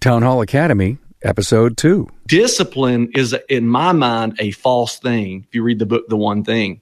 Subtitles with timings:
[0.00, 2.08] Town Hall Academy, episode two.
[2.26, 5.44] Discipline is, in my mind, a false thing.
[5.46, 6.80] If you read the book, The One Thing,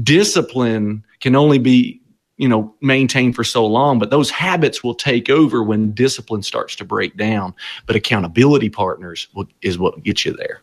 [0.00, 2.00] discipline can only be,
[2.36, 6.76] you know, maintained for so long, but those habits will take over when discipline starts
[6.76, 7.54] to break down.
[7.86, 10.62] But accountability partners will, is what gets you there.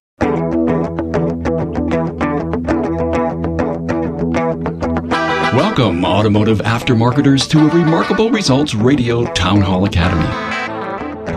[5.54, 10.57] Welcome, automotive aftermarketers, to a Remarkable Results Radio Town Hall Academy.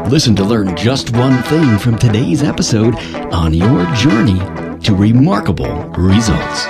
[0.08, 2.94] Listen to learn just one thing from today's episode
[3.32, 4.38] on your journey
[4.80, 6.66] to remarkable results.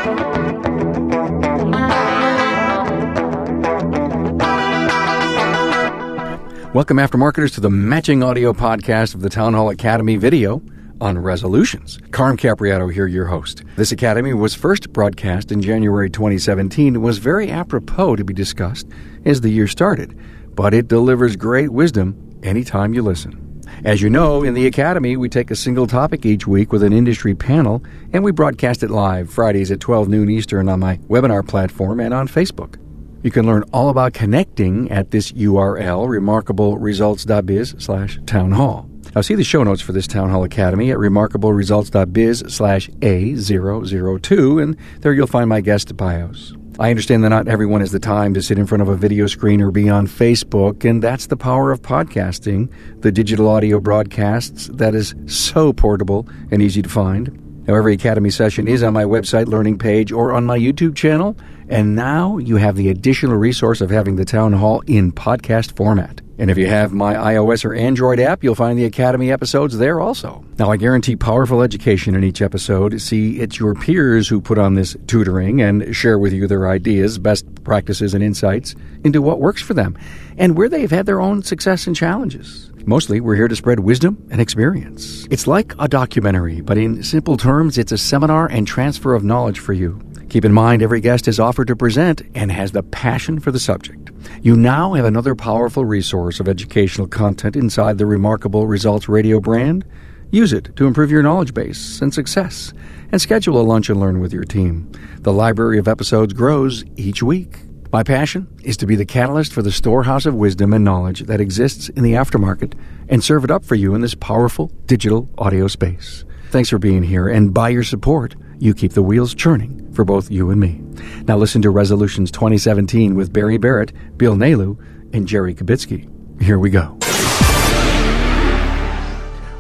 [6.73, 10.63] Welcome, aftermarketers, to the matching audio podcast of the Town Hall Academy video
[11.01, 11.99] on resolutions.
[12.11, 13.63] Carm Capobianco here, your host.
[13.77, 18.87] This academy was first broadcast in January 2017 and was very apropos to be discussed
[19.25, 20.19] as the year started,
[20.55, 23.47] but it delivers great wisdom anytime you listen.
[23.85, 26.93] As you know, in the Academy, we take a single topic each week with an
[26.93, 27.83] industry panel,
[28.13, 32.13] and we broadcast it live Fridays at 12 noon Eastern on my webinar platform and
[32.13, 32.77] on Facebook.
[33.23, 38.89] You can learn all about connecting at this URL, remarkableresults.biz slash town hall.
[39.15, 44.77] Now see the show notes for this Town Hall Academy at remarkableresults.biz slash A002, and
[45.01, 46.55] there you'll find my guest bios.
[46.81, 49.27] I understand that not everyone has the time to sit in front of a video
[49.27, 54.69] screen or be on Facebook, and that's the power of podcasting, the digital audio broadcasts
[54.69, 57.67] that is so portable and easy to find.
[57.69, 61.37] Now, every Academy session is on my website learning page or on my YouTube channel,
[61.69, 66.23] and now you have the additional resource of having the Town Hall in podcast format.
[66.41, 70.01] And if you have my iOS or Android app, you'll find the Academy episodes there
[70.01, 70.43] also.
[70.59, 72.99] Now, I guarantee powerful education in each episode.
[72.99, 77.19] See, it's your peers who put on this tutoring and share with you their ideas,
[77.19, 78.75] best practices, and insights
[79.05, 79.99] into what works for them
[80.39, 82.73] and where they've had their own success and challenges.
[82.87, 85.27] Mostly, we're here to spread wisdom and experience.
[85.31, 89.59] It's like a documentary, but in simple terms, it's a seminar and transfer of knowledge
[89.59, 90.01] for you.
[90.31, 93.61] Keep in mind, every guest is offered to present and has the passion for the
[93.61, 94.00] subject.
[94.43, 99.85] You now have another powerful resource of educational content inside the Remarkable Results Radio brand.
[100.31, 102.73] Use it to improve your knowledge base and success,
[103.13, 104.91] and schedule a lunch and learn with your team.
[105.19, 107.59] The library of episodes grows each week.
[107.93, 111.41] My passion is to be the catalyst for the storehouse of wisdom and knowledge that
[111.41, 112.75] exists in the aftermarket
[113.09, 116.25] and serve it up for you in this powerful digital audio space.
[116.51, 120.31] Thanks for being here, and by your support, you keep the wheels churning for both
[120.31, 120.81] you and me.
[121.27, 124.79] Now listen to Resolutions 2017 with Barry Barrett, Bill Nalu,
[125.13, 126.09] and Jerry Kabitsky.
[126.43, 126.97] Here we go.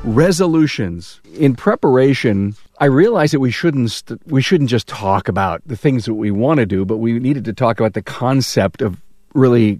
[0.03, 1.21] Resolutions.
[1.37, 6.07] In preparation, I realized that we shouldn't st- we shouldn't just talk about the things
[6.07, 9.03] that we want to do, but we needed to talk about the concept of
[9.35, 9.79] really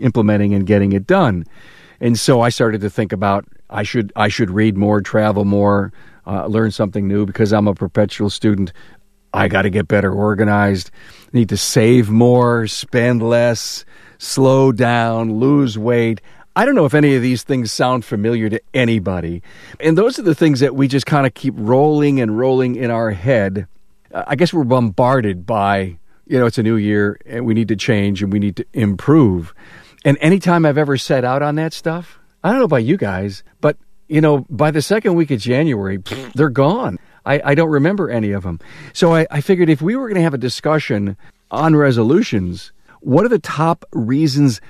[0.00, 1.44] implementing and getting it done.
[2.00, 5.92] And so I started to think about I should I should read more, travel more,
[6.26, 8.72] uh, learn something new because I'm a perpetual student.
[9.34, 10.90] I got to get better organized.
[11.32, 13.84] Need to save more, spend less,
[14.18, 16.20] slow down, lose weight.
[16.56, 19.42] I don't know if any of these things sound familiar to anybody.
[19.80, 22.92] And those are the things that we just kind of keep rolling and rolling in
[22.92, 23.66] our head.
[24.12, 27.68] Uh, I guess we're bombarded by, you know, it's a new year and we need
[27.68, 29.52] to change and we need to improve.
[30.04, 33.42] And anytime I've ever set out on that stuff, I don't know about you guys,
[33.60, 35.96] but, you know, by the second week of January,
[36.36, 36.98] they're gone.
[37.26, 38.60] I, I don't remember any of them.
[38.92, 41.16] So I, I figured if we were going to have a discussion
[41.50, 44.60] on resolutions, what are the top reasons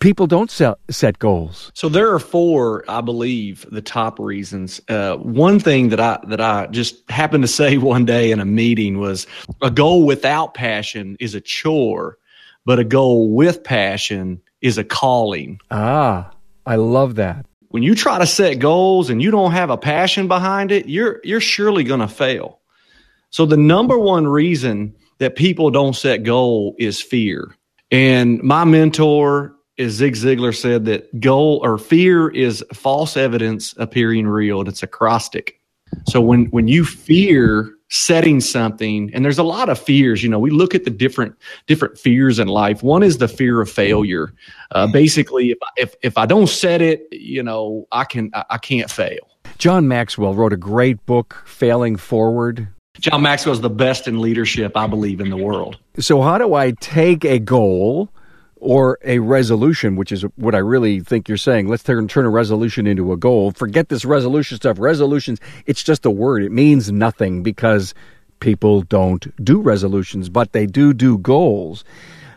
[0.00, 1.72] people don't set, set goals?
[1.74, 4.80] So there are four, I believe, the top reasons.
[4.88, 8.44] Uh, one thing that I that I just happened to say one day in a
[8.44, 9.26] meeting was
[9.62, 12.18] a goal without passion is a chore,
[12.64, 15.60] but a goal with passion is a calling.
[15.70, 16.30] Ah,
[16.66, 20.28] I love that when you try to set goals and you don't have a passion
[20.28, 22.60] behind it, you're you're surely going to fail.
[23.30, 27.56] So the number one reason that people don't set goal is fear.
[27.90, 34.28] And my mentor is Zig Ziglar said that goal or fear is false evidence appearing
[34.28, 34.60] real.
[34.68, 35.60] It's acrostic.
[36.06, 40.38] So when when you fear setting something and there's a lot of fears you know
[40.38, 41.36] we look at the different
[41.66, 42.82] different fears in life.
[42.82, 44.32] One is the fear of failure.
[44.70, 48.58] Uh, basically if, if if i don't set it you know i can I, I
[48.58, 49.28] can't fail.
[49.58, 52.66] John maxwell wrote a great book failing forward.
[52.98, 55.78] John maxwell is the best in leadership i believe in the world.
[55.98, 58.08] So how do i take a goal
[58.56, 61.68] or a resolution, which is what I really think you're saying.
[61.68, 63.52] Let's turn, turn a resolution into a goal.
[63.52, 64.78] Forget this resolution stuff.
[64.78, 66.42] Resolutions, it's just a word.
[66.42, 67.94] It means nothing because
[68.40, 71.84] people don't do resolutions, but they do do goals.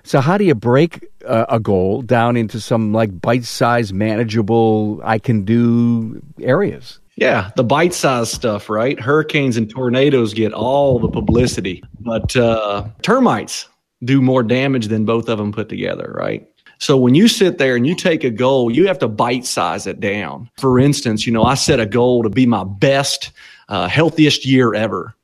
[0.04, 5.02] So, how do you break uh, a goal down into some like bite sized, manageable,
[5.04, 7.00] I can do areas?
[7.18, 8.98] Yeah, the bite sized stuff, right?
[9.00, 13.68] Hurricanes and tornadoes get all the publicity, but uh, termites
[14.04, 16.48] do more damage than both of them put together, right?
[16.80, 19.88] So when you sit there and you take a goal, you have to bite size
[19.88, 20.50] it down.
[20.58, 23.32] For instance, you know, I set a goal to be my best,
[23.68, 25.16] uh, healthiest year ever.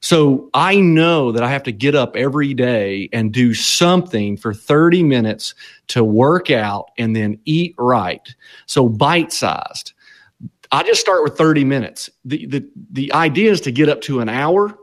[0.00, 4.52] So I know that I have to get up every day and do something for
[4.52, 5.54] 30 minutes
[5.88, 8.34] to work out and then eat right.
[8.66, 9.92] So bite sized.
[10.72, 12.10] I just start with 30 minutes.
[12.24, 14.76] The, the, the idea is to get up to an hour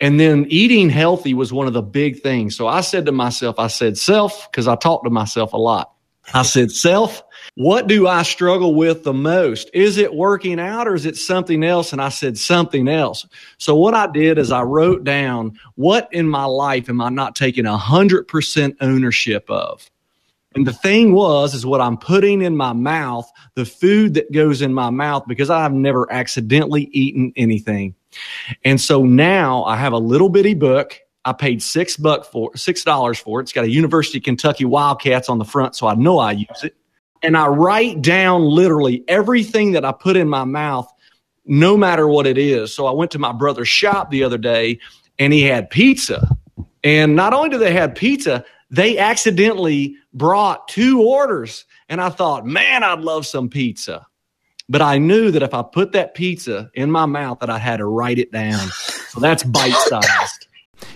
[0.00, 2.56] and then eating healthy was one of the big things.
[2.56, 5.92] So I said to myself, I said, self, because I talk to myself a lot.
[6.34, 7.22] I said, self,
[7.54, 9.70] what do I struggle with the most?
[9.72, 11.92] Is it working out or is it something else?
[11.92, 13.26] And I said something else.
[13.56, 17.34] So what I did is I wrote down what in my life am I not
[17.34, 19.90] taking a hundred percent ownership of?
[20.54, 24.62] And the thing was, is what I'm putting in my mouth, the food that goes
[24.62, 27.94] in my mouth, because I've never accidentally eaten anything.
[28.64, 30.98] And so now I have a little bitty book.
[31.24, 33.44] I paid six buck for six dollars for it.
[33.44, 36.64] It's got a University of Kentucky Wildcats on the front, so I know I use
[36.64, 36.74] it.
[37.22, 40.90] And I write down literally everything that I put in my mouth,
[41.44, 42.72] no matter what it is.
[42.72, 44.78] So I went to my brother's shop the other day
[45.18, 46.26] and he had pizza.
[46.84, 51.64] And not only do they have pizza, they accidentally brought two orders.
[51.88, 54.06] And I thought, man, I'd love some pizza.
[54.68, 57.78] But I knew that if I put that pizza in my mouth, that I had
[57.78, 58.68] to write it down.
[59.08, 60.46] So that's bite sized.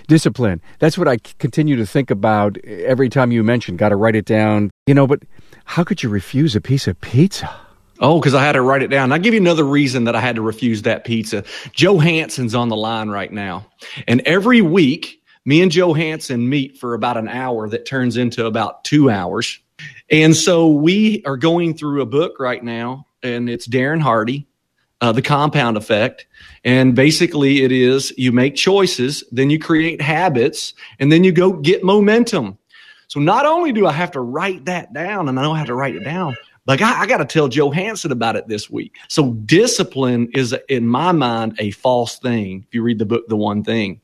[0.07, 0.61] Discipline.
[0.79, 3.75] That's what I continue to think about every time you mention.
[3.75, 4.69] Got to write it down.
[4.85, 5.23] You know, but
[5.65, 7.53] how could you refuse a piece of pizza?
[7.99, 9.11] Oh, because I had to write it down.
[9.11, 11.43] I'll give you another reason that I had to refuse that pizza.
[11.71, 13.65] Joe Hanson's on the line right now.
[14.07, 18.45] And every week, me and Joe Hanson meet for about an hour that turns into
[18.45, 19.59] about two hours.
[20.09, 24.47] And so we are going through a book right now and it's Darren Hardy,
[25.01, 26.27] uh, The Compound Effect.
[26.63, 31.53] And basically, it is you make choices, then you create habits, and then you go
[31.53, 32.57] get momentum.
[33.07, 35.75] So not only do I have to write that down, and I know how to
[35.75, 38.95] write it down, but I, I got to tell Joe Hanson about it this week.
[39.09, 42.65] So discipline is, in my mind, a false thing.
[42.67, 44.01] If you read the book, The One Thing,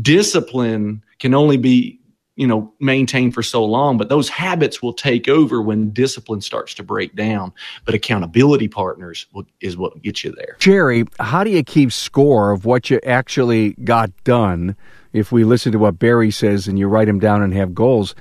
[0.00, 1.98] discipline can only be
[2.36, 6.72] you know maintain for so long but those habits will take over when discipline starts
[6.74, 7.52] to break down
[7.84, 12.50] but accountability partners will, is what gets you there jerry how do you keep score
[12.50, 14.74] of what you actually got done
[15.12, 18.14] if we listen to what barry says and you write them down and have goals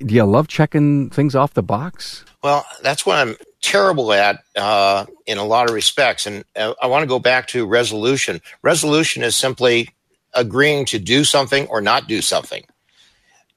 [0.00, 5.04] do you love checking things off the box well that's what i'm terrible at uh,
[5.26, 9.24] in a lot of respects and uh, i want to go back to resolution resolution
[9.24, 9.88] is simply
[10.34, 12.62] agreeing to do something or not do something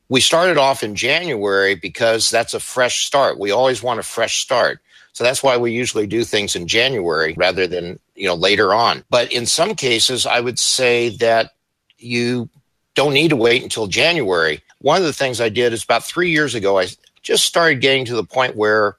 [0.09, 3.39] we started off in January because that's a fresh start.
[3.39, 4.79] We always want a fresh start.
[5.13, 9.03] So that's why we usually do things in January rather than, you know, later on.
[9.09, 11.53] But in some cases, I would say that
[11.97, 12.49] you
[12.93, 14.61] don't need to wait until January.
[14.79, 16.87] One of the things I did is about three years ago, I
[17.27, 18.95] just started getting to the point where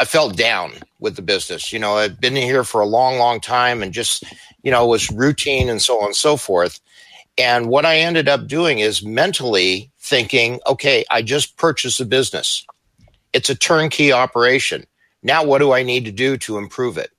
[0.00, 1.74] I felt down with the business.
[1.74, 4.24] You know, I'd been here for a long, long time and just,
[4.62, 6.80] you know, was routine and so on and so forth.
[7.36, 12.66] And what I ended up doing is mentally thinking, okay, I just purchased a business.
[13.34, 14.86] It's a turnkey operation.
[15.22, 17.10] Now, what do I need to do to improve it?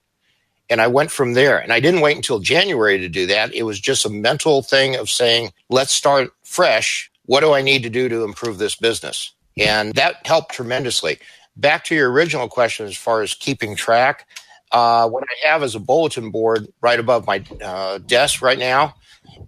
[0.71, 1.59] And I went from there.
[1.59, 3.53] And I didn't wait until January to do that.
[3.53, 7.11] It was just a mental thing of saying, let's start fresh.
[7.25, 9.33] What do I need to do to improve this business?
[9.57, 11.19] And that helped tremendously.
[11.55, 14.27] Back to your original question as far as keeping track,
[14.71, 18.95] uh, what I have is a bulletin board right above my uh, desk right now.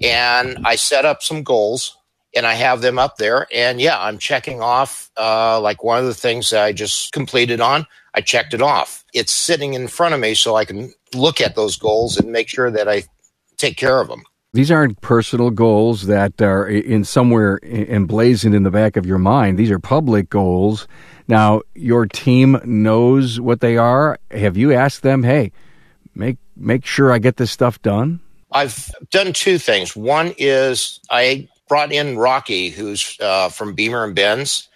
[0.01, 1.97] And I set up some goals
[2.35, 3.47] and I have them up there.
[3.53, 7.59] And yeah, I'm checking off uh, like one of the things that I just completed
[7.59, 7.85] on.
[8.13, 9.03] I checked it off.
[9.13, 12.47] It's sitting in front of me so I can look at those goals and make
[12.47, 13.03] sure that I
[13.57, 14.23] take care of them.
[14.51, 19.59] These aren't personal goals that are in somewhere emblazoned in the back of your mind.
[19.59, 20.87] These are public goals.
[21.27, 24.17] Now, your team knows what they are.
[24.31, 25.51] Have you asked them, "Hey,
[26.15, 28.21] make make sure I get this stuff done"?
[28.51, 29.95] I've done two things.
[29.95, 34.67] One is I brought in Rocky, who's uh, from Beamer and Benz,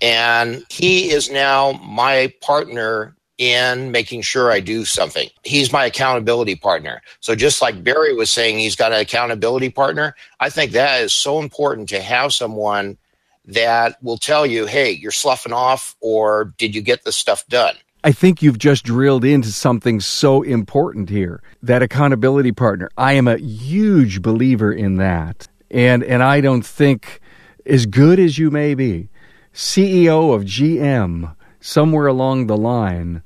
[0.00, 5.28] and he is now my partner in making sure I do something.
[5.42, 7.02] He's my accountability partner.
[7.20, 10.14] So just like Barry was saying, he's got an accountability partner.
[10.40, 12.96] I think that is so important to have someone
[13.44, 17.76] that will tell you, hey, you're sloughing off, or did you get the stuff done?
[18.02, 22.88] I think you've just drilled into something so important here that accountability partner.
[22.96, 27.20] I am a huge believer in that and and I don't think
[27.64, 29.08] as good as you may be,
[29.52, 33.22] CEO of GM, somewhere along the line,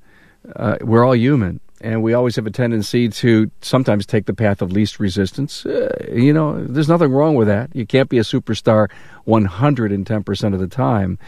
[0.57, 4.61] uh, we're all human and we always have a tendency to sometimes take the path
[4.61, 5.65] of least resistance.
[5.65, 7.75] Uh, you know, there's nothing wrong with that.
[7.75, 8.91] You can't be a superstar
[9.27, 11.19] 110% of the time.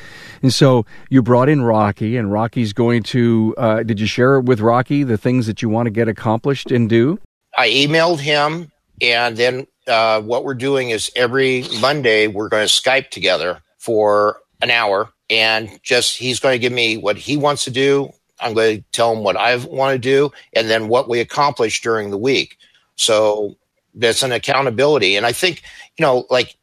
[0.42, 4.60] And so you brought in Rocky, and Rocky's going to, uh, did you share with
[4.60, 7.18] Rocky the things that you want to get accomplished and do?
[7.56, 12.72] I emailed him, and then uh, what we're doing is every Monday we're going to
[12.72, 15.08] Skype together for an hour.
[15.30, 18.12] And just he's going to give me what he wants to do.
[18.42, 21.80] I'm going to tell them what I want to do and then what we accomplish
[21.82, 22.58] during the week.
[22.96, 23.56] So
[23.94, 25.16] that's an accountability.
[25.16, 25.62] And I think,
[25.98, 26.56] you know, like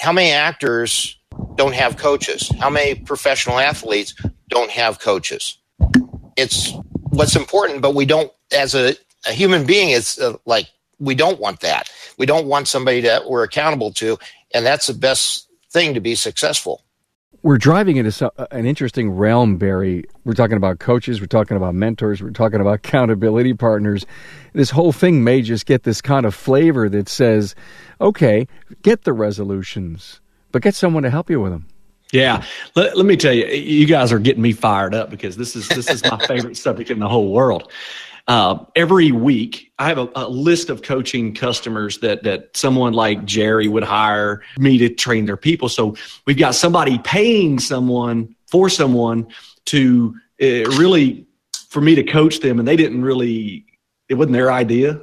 [0.00, 1.16] how many actors
[1.56, 2.50] don't have coaches?
[2.60, 4.14] How many professional athletes
[4.48, 5.58] don't have coaches?
[6.36, 6.72] It's
[7.10, 11.40] what's important, but we don't, as a, a human being, it's uh, like we don't
[11.40, 11.90] want that.
[12.18, 14.18] We don't want somebody that we're accountable to.
[14.52, 16.84] And that's the best thing to be successful
[17.44, 20.04] we're driving into uh, an interesting realm, Barry.
[20.24, 24.06] We're talking about coaches, we're talking about mentors, we're talking about accountability partners.
[24.54, 27.54] This whole thing may just get this kind of flavor that says,
[28.00, 28.48] okay,
[28.82, 30.20] get the resolutions,
[30.52, 31.66] but get someone to help you with them.
[32.12, 32.44] Yeah,
[32.76, 35.68] let, let me tell you, you guys are getting me fired up because this is
[35.68, 37.70] this is my favorite subject in the whole world.
[38.26, 43.26] Uh, every week, I have a, a, list of coaching customers that that someone like
[43.26, 45.68] Jerry would hire me to train their people.
[45.68, 45.94] So
[46.26, 49.26] we've got somebody paying someone for someone
[49.66, 51.26] to uh, really
[51.68, 53.66] for me to coach them, and they didn't really.
[54.08, 55.02] It wasn't their idea.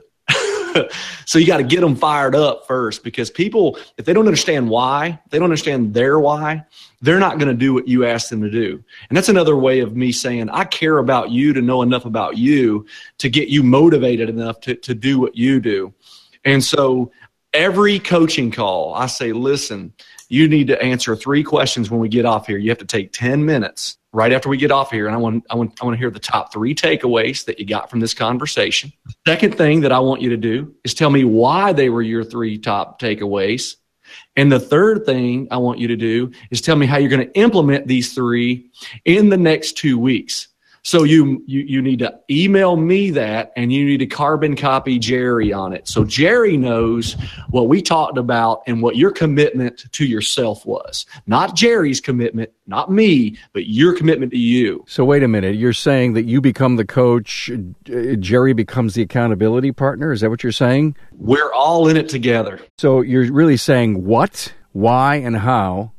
[1.25, 4.69] so you got to get them fired up first because people, if they don't understand
[4.69, 6.63] why, they don't understand their why,
[7.01, 8.83] they're not going to do what you ask them to do.
[9.09, 12.37] And that's another way of me saying, I care about you to know enough about
[12.37, 12.85] you
[13.17, 15.93] to get you motivated enough to, to do what you do.
[16.43, 17.11] And so
[17.53, 19.93] every coaching call, I say, listen,
[20.29, 22.57] you need to answer three questions when we get off here.
[22.57, 25.07] You have to take 10 minutes right after we get off here.
[25.07, 27.65] And I want, I want, I want to hear the top three takeaways that you
[27.65, 28.91] got from this conversation.
[29.27, 32.23] Second thing that I want you to do is tell me why they were your
[32.23, 33.75] three top takeaways.
[34.35, 37.27] And the third thing I want you to do is tell me how you're going
[37.27, 38.69] to implement these three
[39.05, 40.47] in the next two weeks.
[40.83, 44.97] So you, you you need to email me that and you need to carbon copy
[44.97, 45.87] Jerry on it.
[45.87, 47.13] So Jerry knows
[47.49, 51.05] what we talked about and what your commitment to yourself was.
[51.27, 54.83] Not Jerry's commitment, not me, but your commitment to you.
[54.87, 57.51] So wait a minute, you're saying that you become the coach,
[57.83, 60.11] Jerry becomes the accountability partner?
[60.11, 60.95] Is that what you're saying?
[61.11, 62.59] We're all in it together.
[62.79, 65.91] So you're really saying what, why and how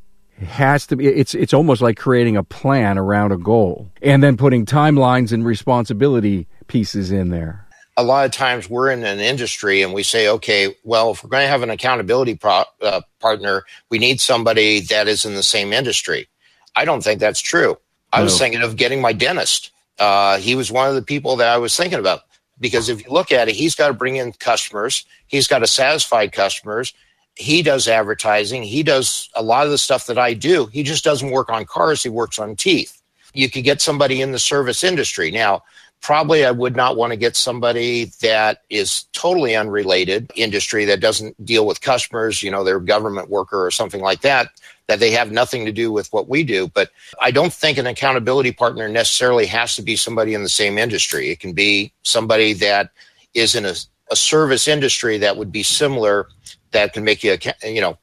[0.43, 4.37] has to be it's it's almost like creating a plan around a goal and then
[4.37, 7.67] putting timelines and responsibility pieces in there.
[7.97, 11.31] A lot of times we're in an industry and we say okay well if we're
[11.31, 15.43] going to have an accountability pro, uh, partner we need somebody that is in the
[15.43, 16.29] same industry.
[16.75, 17.77] I don't think that's true.
[18.13, 18.25] I no.
[18.25, 19.71] was thinking of getting my dentist.
[19.99, 22.21] Uh, he was one of the people that i was thinking about.
[22.59, 25.05] Because if you look at it he's got to bring in customers.
[25.27, 26.95] He's got to satisfy customers
[27.37, 28.63] he does advertising.
[28.63, 30.67] He does a lot of the stuff that I do.
[30.67, 32.03] He just doesn't work on cars.
[32.03, 33.01] He works on teeth.
[33.35, 35.31] You could get somebody in the service industry.
[35.31, 35.63] Now,
[36.03, 41.43] probably I would not want to get somebody that is totally unrelated industry that doesn't
[41.47, 44.49] deal with customers, you know, they're government worker or something like that,
[44.89, 46.69] that they have nothing to do with what we do.
[46.69, 50.77] But I don't think an accountability partner necessarily has to be somebody in the same
[50.77, 51.31] industry.
[51.31, 52.91] It can be somebody that
[53.33, 53.75] is in a,
[54.11, 56.27] a service industry that would be similar
[56.73, 57.99] that can make you, you know,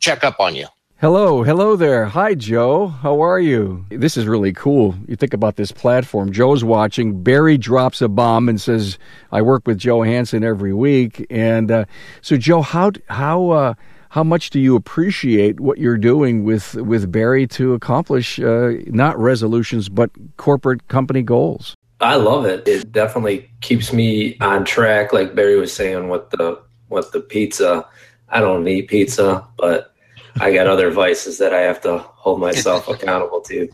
[0.00, 0.66] check up on you.
[1.00, 2.04] Hello, hello there.
[2.04, 2.88] Hi, Joe.
[2.88, 3.86] How are you?
[3.88, 4.94] This is really cool.
[5.08, 6.30] You think about this platform.
[6.30, 7.22] Joe's watching.
[7.22, 8.98] Barry drops a bomb and says,
[9.32, 11.84] "I work with Joe Hansen every week." And uh,
[12.20, 13.74] so, Joe, how how uh,
[14.10, 19.18] how much do you appreciate what you're doing with with Barry to accomplish uh, not
[19.18, 21.74] resolutions but corporate company goals?
[22.02, 22.68] I love it.
[22.68, 27.86] It definitely keeps me on track, like Barry was saying, with the with the pizza.
[28.28, 29.94] I don't eat pizza, but
[30.40, 33.68] I got other vices that I have to hold myself accountable to.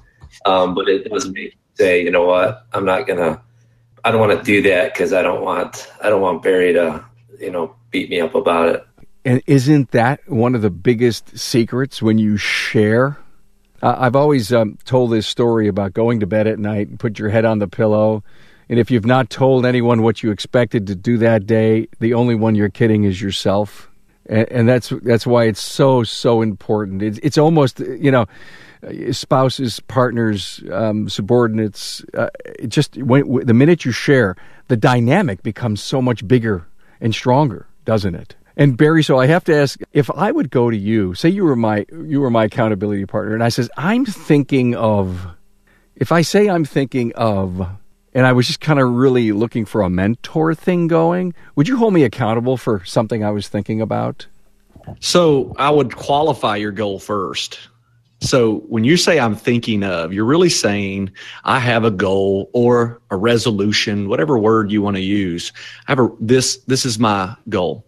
[0.45, 3.43] Um, but it does make me say, you know what, I'm not gonna.
[4.05, 7.05] I don't want to do that because I don't want I don't want Barry to
[7.41, 8.87] you know beat me up about it.
[9.25, 13.19] And isn't that one of the biggest secrets when you share?
[13.83, 17.19] Uh, I've always um, told this story about going to bed at night and put
[17.19, 18.23] your head on the pillow
[18.69, 22.35] and if you've not told anyone what you expected to do that day, the only
[22.35, 23.91] one you're kidding is yourself.
[24.27, 27.03] And, and that's that's why it's so so important.
[27.03, 28.27] It's it's almost you know
[29.13, 32.05] spouses, partners, um, subordinates.
[32.15, 32.29] Uh,
[32.69, 34.37] just when, the minute you share,
[34.69, 36.67] the dynamic becomes so much bigger
[37.01, 38.35] and stronger, doesn't it?
[38.57, 41.45] And Barry, so I have to ask if I would go to you, say you
[41.45, 45.27] were my you were my accountability partner, and I says I'm thinking of,
[45.95, 47.69] if I say I'm thinking of,
[48.17, 51.77] and I was just kind of really looking for a mentor thing going, would you
[51.77, 54.27] hold me accountable for something I was thinking about?
[55.01, 57.59] So I would qualify your goal first.
[58.23, 61.11] So when you say I'm thinking of, you're really saying
[61.45, 65.53] I have a goal or a resolution, whatever word you want to use.
[65.87, 67.86] I have a this this is my goal.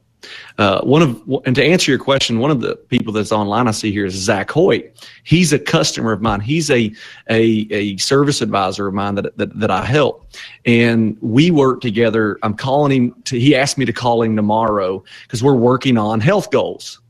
[0.58, 3.70] Uh, one of and to answer your question, one of the people that's online I
[3.72, 4.92] see here is Zach Hoyt.
[5.24, 6.40] He's a customer of mine.
[6.40, 6.92] He's a
[7.30, 10.26] a, a service advisor of mine that, that that I help,
[10.64, 12.38] and we work together.
[12.42, 13.22] I'm calling him.
[13.24, 17.00] To, he asked me to call him tomorrow because we're working on health goals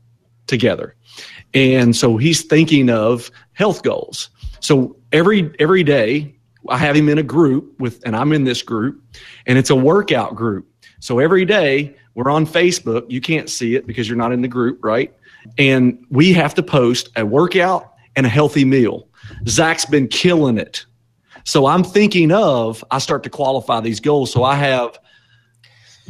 [0.47, 0.95] together,
[1.53, 4.29] and so he's thinking of health goals.
[4.59, 6.35] So every every day
[6.67, 9.01] I have him in a group with, and I'm in this group,
[9.45, 10.67] and it's a workout group.
[10.99, 13.05] So every day we're on Facebook.
[13.09, 15.15] You can't see it because you're not in the group, right?
[15.57, 19.07] And we have to post a workout and a healthy meal.
[19.47, 20.85] Zach's been killing it.
[21.45, 24.33] So I'm thinking of I start to qualify these goals.
[24.33, 24.99] So I have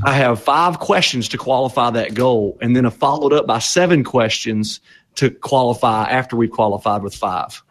[0.04, 4.04] I have five questions to qualify that goal, and then a followed up by seven
[4.04, 4.80] questions
[5.16, 7.62] to qualify after we've qualified with five.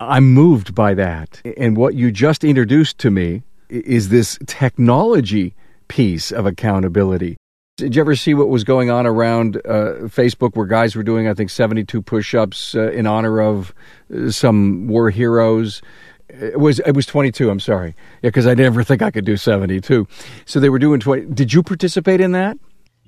[0.00, 1.40] I'm moved by that.
[1.56, 5.54] And what you just introduced to me is this technology
[5.86, 7.36] piece of accountability.
[7.76, 11.26] Did you ever see what was going on around uh, Facebook where guys were doing,
[11.26, 13.74] I think, 72 push ups uh, in honor of
[14.14, 15.82] uh, some war heroes?
[16.28, 17.50] It was it was 22.
[17.50, 20.06] I'm sorry, yeah, because I never think I could do 72.
[20.44, 21.26] So they were doing 20.
[21.34, 22.56] Did you participate in that?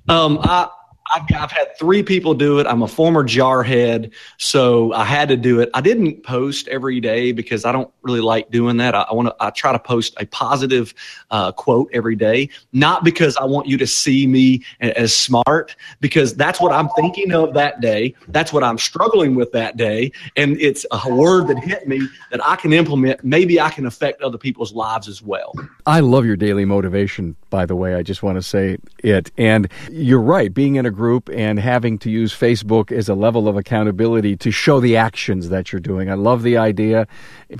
[0.09, 0.67] Um, I
[1.13, 2.67] I've, had three people do it.
[2.67, 5.69] I'm a former jarhead, so I had to do it.
[5.73, 8.95] I didn't post every day because I don't really like doing that.
[8.95, 9.35] I, I want to.
[9.39, 10.93] I try to post a positive
[11.31, 16.35] uh, quote every day, not because I want you to see me as smart, because
[16.35, 18.13] that's what I'm thinking of that day.
[18.27, 22.45] That's what I'm struggling with that day, and it's a word that hit me that
[22.45, 23.23] I can implement.
[23.23, 25.53] Maybe I can affect other people's lives as well.
[25.85, 27.35] I love your daily motivation.
[27.49, 30.53] By the way, I just want to say it, and you're right.
[30.53, 34.51] Being in a group and having to use Facebook as a level of accountability to
[34.51, 36.09] show the actions that you're doing.
[36.09, 37.07] I love the idea.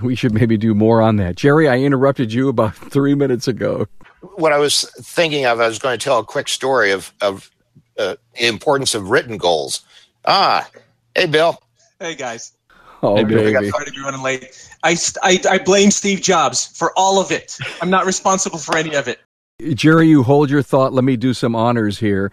[0.02, 1.38] We should maybe do more on that.
[1.38, 3.88] Jerry, I interrupted you about three minutes ago.
[4.36, 7.50] What I was thinking of, I was going to tell a quick story of, of
[7.98, 9.82] uh, the importance of written goals.
[10.26, 10.70] Ah,
[11.16, 11.62] hey, Bill.
[12.00, 12.52] Hey, guys.
[13.04, 13.56] Oh, hey, baby.
[13.56, 14.70] I got sorry to be running late.
[14.84, 17.58] I, I, I blame Steve Jobs for all of it.
[17.82, 19.20] I'm not responsible for any of it.
[19.74, 20.94] Jerry, you hold your thought.
[20.94, 22.32] Let me do some honors here.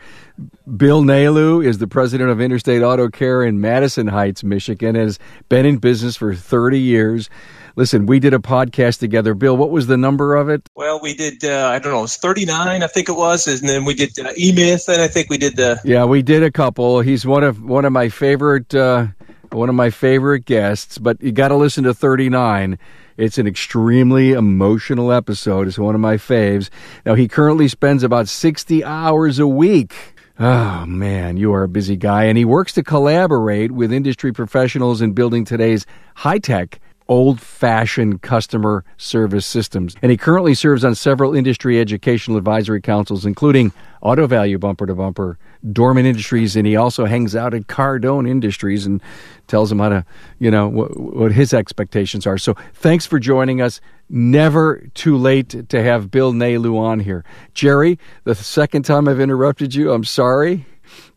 [0.76, 5.64] Bill Nalu is the president of Interstate Auto Care in Madison Heights, Michigan, has been
[5.64, 7.30] in business for 30 years.
[7.76, 9.32] Listen, we did a podcast together.
[9.32, 10.68] Bill, what was the number of it?
[10.74, 13.46] Well, we did, uh, I don't know, it was 39, I think it was.
[13.46, 15.80] And then we did uh, E-Myth, and I think we did the.
[15.82, 17.00] Yeah, we did a couple.
[17.00, 18.74] He's one of one of my favorite.
[18.74, 19.06] Uh,
[19.54, 22.78] one of my favorite guests, but you got to listen to 39.
[23.16, 25.68] It's an extremely emotional episode.
[25.68, 26.68] It's one of my faves.
[27.06, 29.94] Now, he currently spends about 60 hours a week.
[30.38, 32.24] Oh, man, you are a busy guy.
[32.24, 35.86] And he works to collaborate with industry professionals in building today's
[36.16, 39.94] high tech old fashioned customer service systems.
[40.02, 44.94] And he currently serves on several industry educational advisory councils, including Auto Value Bumper to
[44.94, 45.38] Bumper,
[45.72, 49.02] Dorman Industries, and he also hangs out at Cardone Industries and
[49.46, 50.04] tells them how to,
[50.38, 52.38] you know, what, what his expectations are.
[52.38, 53.80] So thanks for joining us.
[54.10, 57.24] Never too late to have Bill Nalu on here.
[57.54, 60.66] Jerry, the second time I've interrupted you, I'm sorry.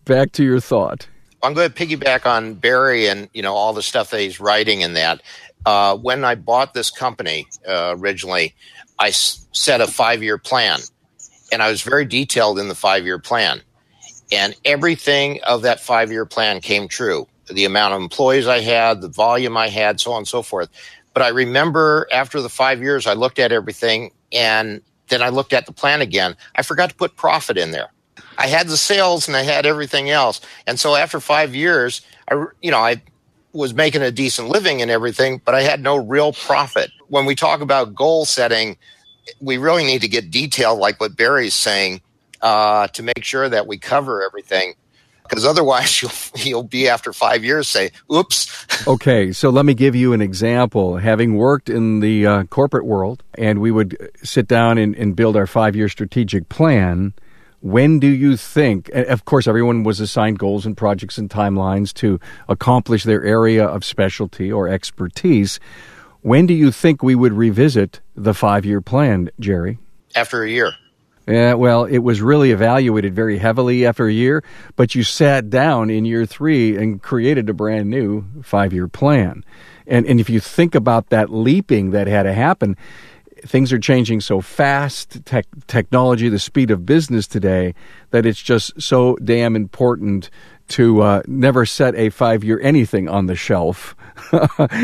[0.06, 1.08] Back to your thought.
[1.43, 4.82] I'm going to piggyback on Barry and you know all the stuff that he's writing
[4.82, 5.21] in that.
[5.67, 8.56] Uh, when I bought this company uh, originally,
[8.99, 10.80] I s- set a five year plan,
[11.51, 13.62] and I was very detailed in the five year plan,
[14.32, 17.27] and everything of that five year plan came true.
[17.49, 20.69] The amount of employees I had, the volume I had, so on and so forth.
[21.13, 25.53] But I remember after the five years, I looked at everything, and then I looked
[25.53, 26.38] at the plan again.
[26.56, 27.91] I forgot to put profit in there.
[28.38, 32.01] I had the sales and I had everything else, and so after five years,
[32.32, 33.01] I you know I
[33.57, 36.91] was making a decent living and everything, but I had no real profit.
[37.07, 38.77] When we talk about goal setting,
[39.41, 42.01] we really need to get detailed, like what Barry's saying,
[42.41, 44.75] uh, to make sure that we cover everything.
[45.27, 49.95] Because otherwise, you'll you'll be after five years say, "Oops." Okay, so let me give
[49.95, 50.97] you an example.
[50.97, 55.35] Having worked in the uh, corporate world, and we would sit down and, and build
[55.35, 57.13] our five-year strategic plan
[57.61, 62.19] when do you think of course everyone was assigned goals and projects and timelines to
[62.47, 65.59] accomplish their area of specialty or expertise.
[66.21, 69.79] When do you think we would revisit the five year plan jerry?
[70.15, 70.73] After a year.
[71.27, 74.45] Yeah, well, it was really evaluated very heavily after a year,
[74.77, 79.43] but you sat down in year three and created a brand new five year plan.
[79.85, 82.77] And, and if you think about that leaping that had to happen,
[83.47, 87.73] things are changing so fast, tech, technology, the speed of business today,
[88.12, 90.29] that it's just so damn important
[90.69, 93.95] to uh, never set a five year anything on the shelf.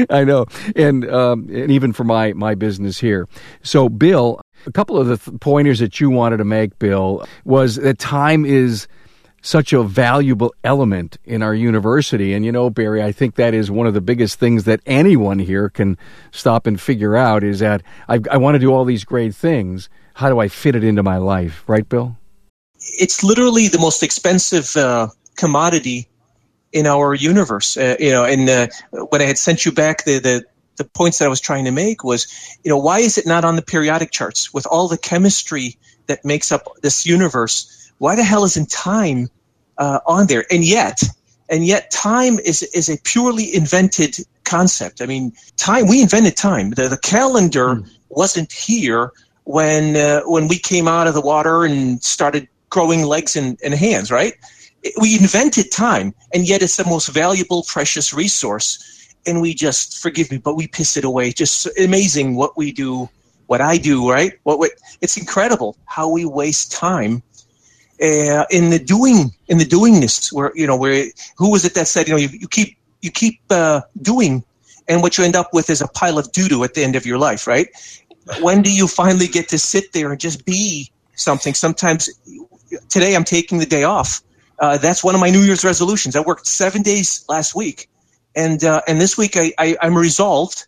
[0.10, 0.46] I know,
[0.76, 3.28] and um, and even for my my business here.
[3.64, 7.76] So, Bill, a couple of the th- pointers that you wanted to make, Bill, was
[7.78, 8.88] that time is
[9.44, 12.34] such a valuable element in our university.
[12.34, 15.38] And you know, Barry, I think that is one of the biggest things that anyone
[15.38, 15.98] here can
[16.32, 19.90] stop and figure out is that I, I want to do all these great things.
[20.16, 21.64] How do I fit it into my life?
[21.68, 22.18] Right, Bill?
[22.80, 26.08] It's literally the most expensive uh, commodity
[26.72, 27.76] in our universe.
[27.76, 28.68] Uh, you know, and uh,
[29.10, 31.72] when I had sent you back the, the the points that I was trying to
[31.72, 32.28] make was,
[32.64, 35.78] you know, why is it not on the periodic charts with all the chemistry
[36.08, 37.83] that makes up this universe?
[38.04, 39.30] Why the hell isn't time
[39.78, 40.44] uh, on there?
[40.52, 41.02] And yet,
[41.48, 45.02] and yet, time is is a purely invented concept.
[45.02, 46.72] I mean, time we invented time.
[46.72, 47.90] The, the calendar mm.
[48.10, 49.14] wasn't here
[49.46, 53.74] when uh, when we came out of the water and started growing legs and, and
[53.74, 54.34] hands, right?
[55.00, 58.68] We invented time, and yet it's the most valuable, precious resource
[59.26, 61.32] and we just forgive me, but we piss it away.
[61.32, 63.08] Just amazing what we do,
[63.48, 64.34] what I do, right?
[64.44, 67.24] What, what it's incredible how we waste time
[68.02, 70.32] uh, in the doing, in the doingness.
[70.32, 71.06] Where you know, where
[71.38, 74.44] who was it that said, you know, you, you keep you keep uh, doing,
[74.88, 76.96] and what you end up with is a pile of doo doo at the end
[76.96, 77.68] of your life, right?
[78.42, 81.54] When do you finally get to sit there and just be something?
[81.54, 82.10] Sometimes
[82.90, 84.22] today I'm taking the day off.
[84.60, 86.16] Uh, that's one of my New Year's resolutions.
[86.16, 87.90] I worked seven days last week
[88.36, 90.66] and uh, and this week I, I am resolved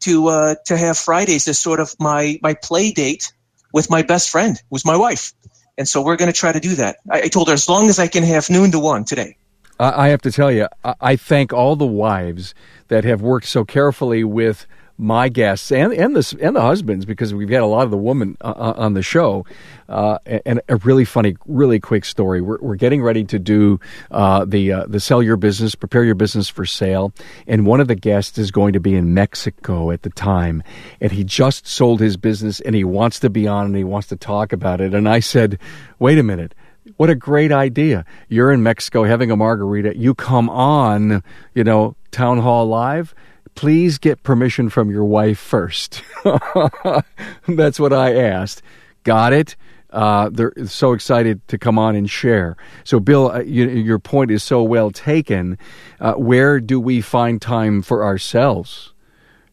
[0.00, 3.32] to uh, to have Fridays as sort of my my play date
[3.72, 5.32] with my best friend, who's my wife,
[5.78, 6.96] and so we're going to try to do that.
[7.10, 9.36] I, I, told her as long as I can have noon to one today.
[9.78, 10.68] I have to tell you,
[11.02, 12.54] I thank all the wives
[12.88, 14.66] that have worked so carefully with
[14.98, 17.96] my guests and and the and the husbands because we've had a lot of the
[17.96, 19.44] women uh, uh, on the show.
[19.88, 22.40] Uh, and a really funny, really quick story.
[22.40, 23.78] We're, we're getting ready to do
[24.10, 27.12] uh, the uh, the sell your business, prepare your business for sale,
[27.46, 30.64] and one of the guests is going to be in Mexico at the time,
[31.00, 34.08] and he just sold his business and he wants to be on and he wants
[34.08, 34.92] to talk about it.
[34.92, 35.58] And I said,
[35.98, 36.54] wait a minute.
[36.96, 38.04] What a great idea.
[38.28, 39.96] You're in Mexico having a margarita.
[39.96, 43.14] You come on, you know, Town Hall Live
[43.56, 46.02] please get permission from your wife first.
[47.48, 48.62] That's what I asked.
[49.02, 49.56] Got it?
[49.90, 52.56] Uh, they're so excited to come on and share.
[52.84, 55.58] So, Bill, uh, you, your point is so well taken.
[55.98, 58.92] Uh, where do we find time for ourselves?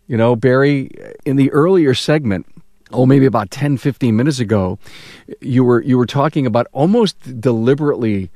[0.05, 0.91] You know, Barry,
[1.23, 2.45] in the earlier segment,
[2.91, 4.79] oh, maybe about 10, 15 minutes ago,
[5.39, 8.29] you were you were talking about almost deliberately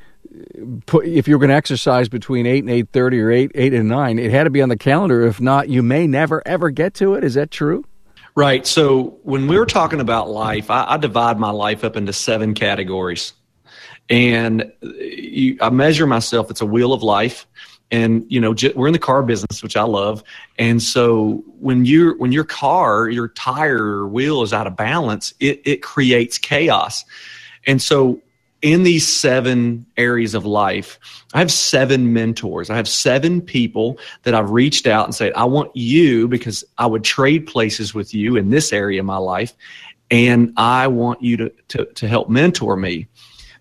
[0.85, 4.19] put, if you're going to exercise between 8 and 8.30 or 8, 8 and 9,
[4.19, 5.25] it had to be on the calendar.
[5.25, 7.23] If not, you may never, ever get to it.
[7.23, 7.83] Is that true?
[8.35, 8.67] Right.
[8.67, 12.53] So when we were talking about life, I, I divide my life up into seven
[12.53, 13.33] categories.
[14.09, 17.47] And uh, you, I measure myself, it's a wheel of life.
[17.89, 20.23] And you know, we're in the car business, which I love.
[20.59, 25.61] And so when you when your car, your tire wheel is out of balance, it,
[25.65, 27.05] it creates chaos.
[27.65, 28.21] And so
[28.67, 30.99] in these seven areas of life,
[31.33, 32.69] I have seven mentors.
[32.69, 36.85] I have seven people that I've reached out and said, I want you because I
[36.85, 39.53] would trade places with you in this area of my life.
[40.11, 43.07] And I want you to, to, to help mentor me.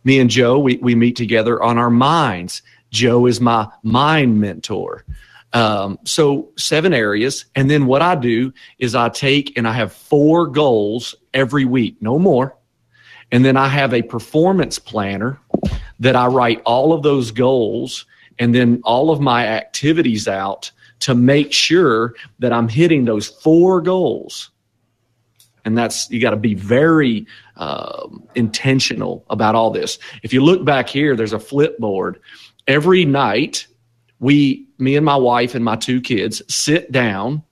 [0.03, 2.63] Me and Joe, we, we meet together on our minds.
[2.91, 5.05] Joe is my mind mentor.
[5.53, 7.47] Um, so seven areas.
[7.55, 11.97] And then what I do is I take and I have four goals every week,
[12.01, 12.57] no more
[13.33, 15.41] and then I have a performance planner
[16.01, 18.07] that I write all of those goals
[18.39, 23.81] and then all of my activities out to make sure that I'm hitting those four
[23.81, 24.51] goals.
[25.65, 29.99] And that's, you got to be very uh, intentional about all this.
[30.23, 32.17] If you look back here, there's a flipboard.
[32.69, 33.67] Every night,
[34.21, 37.43] we, me and my wife and my two kids, sit down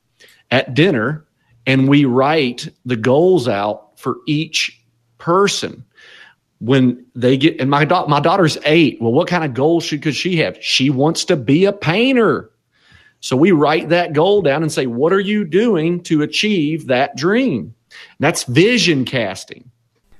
[0.50, 1.24] at dinner
[1.66, 4.83] and we write the goals out for each
[5.24, 5.82] person
[6.58, 8.98] when they get and my da- my daughter's eight.
[9.00, 10.62] Well, what kind of goals should could she have?
[10.62, 12.50] She wants to be a painter.
[13.20, 17.16] So we write that goal down and say, what are you doing to achieve that
[17.16, 17.74] dream?
[18.20, 19.70] That's vision casting.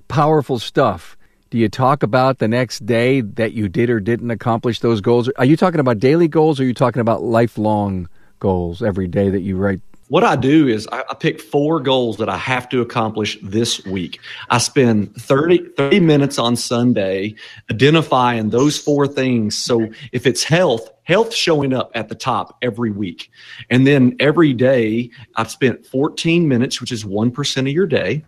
[0.09, 1.19] Powerful stuff.
[1.51, 5.29] Do you talk about the next day that you did or didn't accomplish those goals?
[5.37, 8.09] Are you talking about daily goals or are you talking about lifelong
[8.41, 12.19] goals every day that you write what I do is I, I, pick four goals
[12.19, 14.21] that I have to accomplish this week.
[14.51, 17.35] I spend 30, 30 minutes on Sunday
[17.71, 19.57] identifying those four things.
[19.57, 23.31] So if it's health, health showing up at the top every week.
[23.71, 28.25] And then every day I've spent 14 minutes, which is 1% of your day,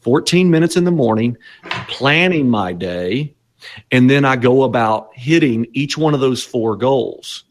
[0.00, 1.36] 14 minutes in the morning,
[1.88, 3.34] planning my day.
[3.92, 7.44] And then I go about hitting each one of those four goals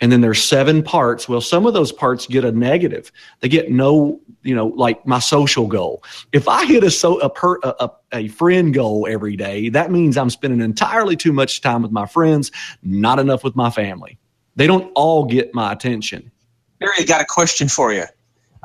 [0.00, 1.28] and then there's seven parts.
[1.28, 3.10] Well, some of those parts get a negative.
[3.40, 6.02] They get no, you know, like my social goal.
[6.32, 10.16] If I hit a so a per a, a friend goal every day, that means
[10.16, 14.18] I'm spending entirely too much time with my friends, not enough with my family.
[14.56, 16.30] They don't all get my attention.
[16.78, 18.04] Barry, I got a question for you.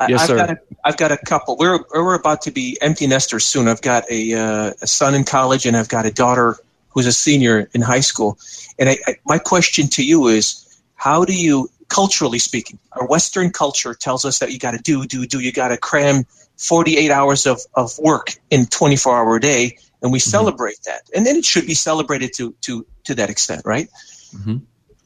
[0.07, 0.35] Yes, I've sir.
[0.35, 1.57] Got a, I've got a couple.
[1.57, 3.67] We're we're about to be empty nesters soon.
[3.67, 6.57] I've got a uh, a son in college, and I've got a daughter
[6.89, 8.37] who's a senior in high school.
[8.77, 10.65] And I, I, my question to you is
[11.01, 15.05] how do you culturally speaking our western culture tells us that you got to do
[15.05, 16.25] do do you got to cram
[16.57, 20.29] 48 hours of, of work in 24 hour day and we mm-hmm.
[20.29, 23.89] celebrate that and then it should be celebrated to to to that extent right
[24.35, 24.57] mm-hmm.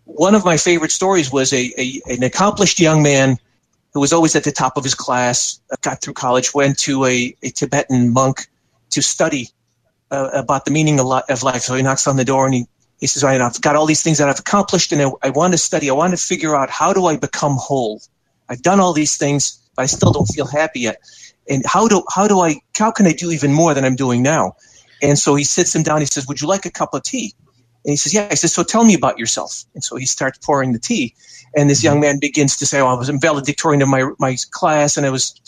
[0.04, 3.38] one of my favorite stories was a, a, an accomplished young man
[3.94, 7.34] who was always at the top of his class got through college went to a,
[7.42, 8.48] a tibetan monk
[8.90, 9.48] to study
[10.12, 11.06] uh, about the meaning of
[11.44, 12.66] life so he knocks on the door and he
[13.06, 15.60] he says, I've got all these things that I've accomplished and I, I want to
[15.60, 15.92] study.
[15.92, 18.02] I want to figure out how do I become whole?
[18.50, 20.98] I've done all these things, but I still don't feel happy yet.
[21.48, 24.24] And how do, how do I, how can I do even more than I'm doing
[24.24, 24.56] now?
[25.04, 26.00] And so he sits him down.
[26.00, 27.36] He says, would you like a cup of tea?
[27.84, 28.28] And he says, yeah.
[28.28, 29.66] He says, so tell me about yourself.
[29.76, 31.14] And so he starts pouring the tea.
[31.56, 34.98] And this young man begins to say, oh, I was valedictorian of my, my class
[34.98, 35.40] and I was,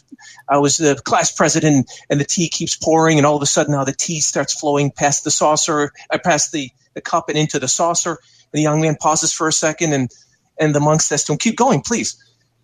[0.47, 3.17] I was the class president and the tea keeps pouring.
[3.17, 6.51] And all of a sudden now the tea starts flowing past the saucer, uh, past
[6.51, 8.19] the, the cup and into the saucer.
[8.53, 10.11] The young man pauses for a second, and
[10.59, 12.17] and the monk says to him, "Keep going, please."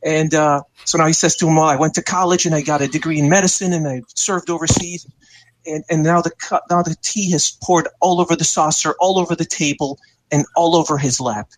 [0.03, 2.63] And uh, so now he says to him, "Well, I went to college and I
[2.63, 5.07] got a degree in medicine and I served overseas."
[5.65, 6.31] And, and now the
[6.69, 9.99] now the tea has poured all over the saucer, all over the table,
[10.31, 11.49] and all over his lap.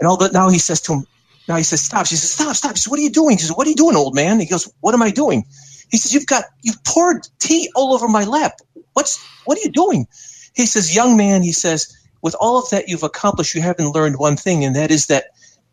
[0.00, 1.06] And all that now he says to him,
[1.48, 2.56] now he says, "Stop!" She says, "Stop!
[2.56, 4.40] Stop!" He says, "What are you doing?" He says, "What are you doing, old man?"
[4.40, 5.44] He goes, "What am I doing?"
[5.90, 8.54] He says, "You've got you've poured tea all over my lap.
[8.94, 10.06] What's what are you doing?"
[10.54, 14.18] He says, "Young man," he says, with all of that you've accomplished, you haven't learned
[14.18, 15.26] one thing, and that is that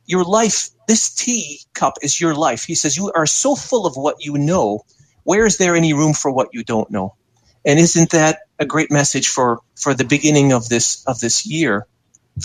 [0.06, 2.66] your life, this tea cup is your life.
[2.66, 4.82] He says, You are so full of what you know.
[5.24, 7.16] Where is there any room for what you don't know?
[7.66, 11.88] And isn't that a great message for, for the beginning of this of this year?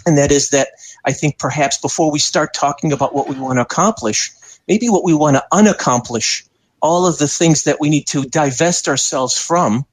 [0.06, 0.68] And that is that
[1.04, 4.30] I think perhaps before we start talking about what we want to accomplish,
[4.68, 6.48] maybe what we want to unaccomplish,
[6.80, 9.84] all of the things that we need to divest ourselves from,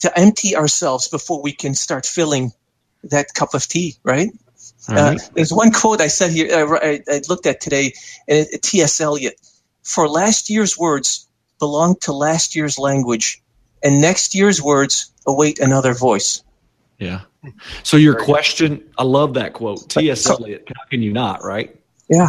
[0.00, 2.52] to empty ourselves before we can start filling
[3.10, 4.30] that cup of tea, right?
[4.88, 7.94] Uh, there's one quote I said here, I, I, looked at today,
[8.28, 9.00] and it, T.S.
[9.00, 9.34] Eliot.
[9.82, 11.26] For last year's words
[11.58, 13.42] belong to last year's language,
[13.82, 16.42] and next year's words await another voice.
[16.98, 17.22] Yeah.
[17.82, 19.88] So your question, I love that quote.
[19.90, 20.22] T.S.
[20.22, 21.78] So, Eliot, how can you not, right?
[22.08, 22.28] Yeah.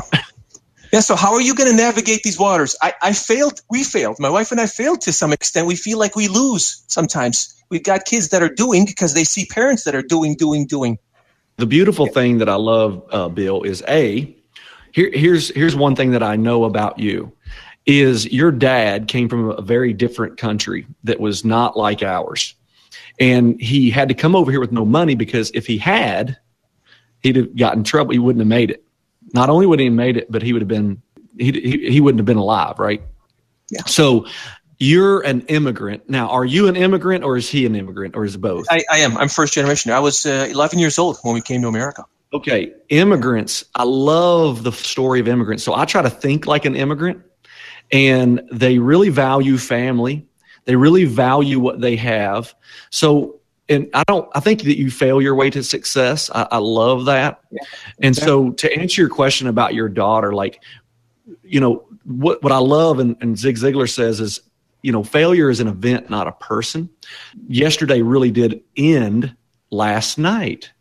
[0.94, 2.76] Yeah, so how are you going to navigate these waters?
[2.82, 3.62] I, I failed.
[3.70, 4.18] We failed.
[4.20, 5.68] My wife and I failed to some extent.
[5.68, 9.46] We feel like we lose sometimes we've got kids that are doing because they see
[9.46, 10.98] parents that are doing, doing, doing.
[11.58, 14.36] The beautiful thing that I love, uh, Bill, is a
[14.92, 17.32] here, here's here's one thing that I know about you
[17.86, 22.56] is your dad came from a very different country that was not like ours,
[23.20, 26.38] and he had to come over here with no money because if he had,
[27.22, 28.14] he'd have got in trouble.
[28.14, 28.85] He wouldn't have made it.
[29.36, 31.02] Not only would he have made it, but he would have been
[31.38, 33.04] he he, he wouldn't have been alive, right?
[33.70, 33.84] Yeah.
[33.86, 34.28] So
[34.80, 36.30] you're an immigrant now.
[36.30, 38.66] Are you an immigrant, or is he an immigrant, or is it both?
[38.70, 39.18] I, I am.
[39.18, 39.92] I'm first generation.
[39.92, 42.06] I was uh, 11 years old when we came to America.
[42.34, 43.66] Okay, immigrants.
[43.76, 45.66] I love the story of immigrants.
[45.66, 47.22] So I try to think like an immigrant,
[47.92, 50.28] and they really value family.
[50.64, 52.56] They really value what they have.
[52.90, 54.30] So, and I don't.
[54.36, 56.30] I think that you fail your way to success.
[56.34, 57.42] I, I love that.
[57.52, 57.62] Yeah.
[58.02, 60.64] And so, to answer your question about your daughter, like,
[61.44, 64.42] you know, what what I love, and, and Zig Ziglar says is
[64.86, 66.88] you know, failure is an event, not a person.
[67.48, 69.36] Yesterday really did end
[69.72, 70.72] last night.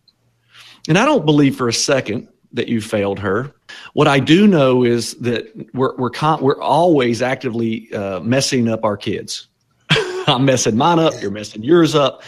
[0.86, 3.54] And I don't believe for a second that you failed her.
[3.94, 8.84] What I do know is that we're we're con- we're always actively uh, messing up
[8.84, 9.48] our kids.
[10.26, 11.14] I'm messing mine up.
[11.22, 12.22] You're messing yours up.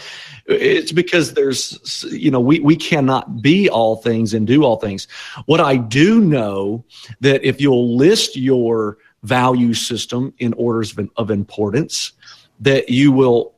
[0.47, 5.07] It's because there's you know we we cannot be all things and do all things.
[5.45, 6.85] What I do know
[7.19, 12.13] that if you'll list your value system in orders of, of importance
[12.61, 13.53] that you will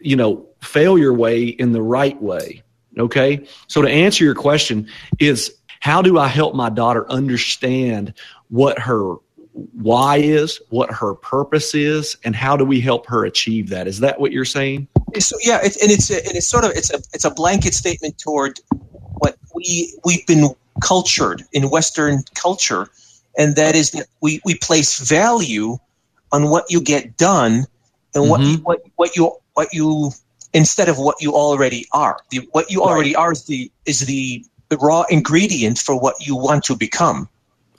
[0.00, 2.62] you know fail your way in the right way
[2.96, 8.14] okay so to answer your question is how do i help my daughter understand
[8.48, 9.16] what her
[9.72, 13.88] why is, what her purpose is, and how do we help her achieve that?
[13.88, 14.88] Is that what you're saying?
[15.20, 17.74] So, yeah, it, and it's a, and it's sort of it's a it's a blanket
[17.74, 18.60] statement toward
[19.18, 20.50] what we we've been
[20.82, 22.88] cultured in Western culture,
[23.38, 25.78] and that is that we we place value
[26.32, 27.66] on what you get done
[28.14, 28.62] and what Mhm.
[28.62, 30.12] what what you what you
[30.52, 32.18] instead of what you already are.
[32.30, 36.34] The, what you already are is the is the, the raw ingredient for what you
[36.34, 37.28] want to become.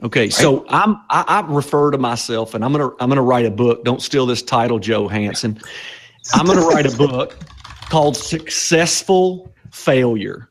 [0.04, 3.52] Okay, so I'm I, I refer to myself, and I'm gonna I'm gonna write a
[3.52, 3.84] book.
[3.84, 5.60] Don't steal this title, Joe Hansen.
[6.34, 7.38] I'm gonna write a book
[7.90, 10.50] called Successful Failure.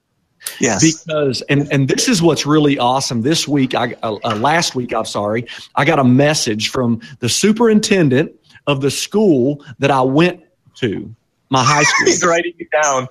[0.60, 0.80] Yes.
[0.80, 4.94] because and and this is what's really awesome this week i uh, uh, last week
[4.94, 8.30] i'm sorry i got a message from the superintendent
[8.68, 10.44] of the school that i went
[10.76, 11.12] to
[11.50, 12.06] my high school.
[12.06, 13.08] He's writing it down.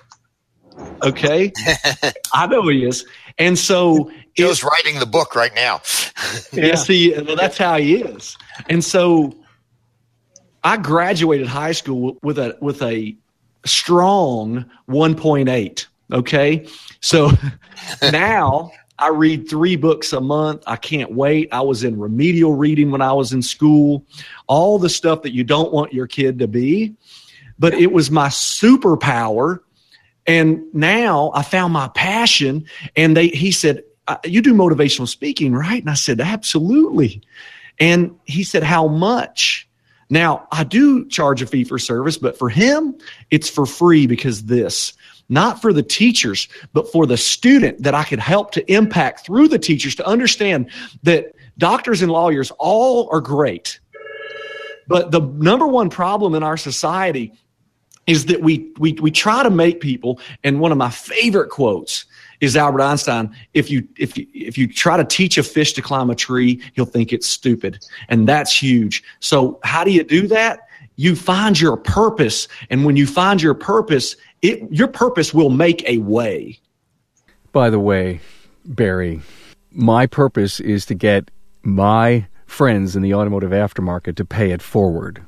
[1.04, 1.52] okay
[2.34, 3.06] i know he is
[3.38, 5.82] and so Joe's writing the book right now.
[6.52, 7.14] Yes, he.
[7.14, 8.38] Well, that's how he is.
[8.70, 9.34] And so,
[10.66, 13.16] I graduated high school with a with a
[13.66, 15.86] strong 1.8.
[16.12, 16.68] Okay,
[17.02, 17.32] so
[18.12, 20.64] now I read three books a month.
[20.66, 21.50] I can't wait.
[21.52, 24.04] I was in remedial reading when I was in school.
[24.48, 26.96] All the stuff that you don't want your kid to be,
[27.60, 29.60] but it was my superpower.
[30.26, 32.66] And now I found my passion.
[32.96, 33.84] And they, he said,
[34.24, 35.82] you do motivational speaking, right?
[35.82, 37.22] And I said, absolutely.
[37.80, 39.65] And he said, how much?
[40.10, 42.96] Now I do charge a fee for service, but for him,
[43.32, 44.94] it's for free because this,
[45.30, 49.48] not for the teachers, but for the student that I could help to impact through
[49.48, 50.70] the teachers to understand
[51.04, 53.80] that doctors and lawyers all are great.
[54.88, 57.34] But the number one problem in our society
[58.06, 62.06] is that we, we, we try to make people, and one of my favorite quotes
[62.42, 63.36] is Albert Einstein.
[63.54, 66.62] If you if you if you try to teach a fish to climb a tree,
[66.74, 69.04] he'll think it's stupid, and that's huge.
[69.20, 70.60] So how do you do that?
[70.98, 75.88] You find your purpose, and when you find your purpose, it your purpose will make
[75.88, 76.60] a way.
[77.52, 78.20] By the way,
[78.66, 79.22] Barry,
[79.72, 81.32] my purpose is to get
[81.64, 85.24] my friends in the automotive aftermarket to pay it forward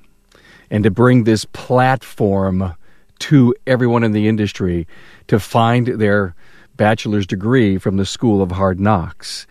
[0.69, 2.75] and to bring this platform
[3.19, 4.87] to everyone in the industry
[5.27, 6.35] to find their
[6.77, 9.47] bachelor's degree from the School of Hard Knocks.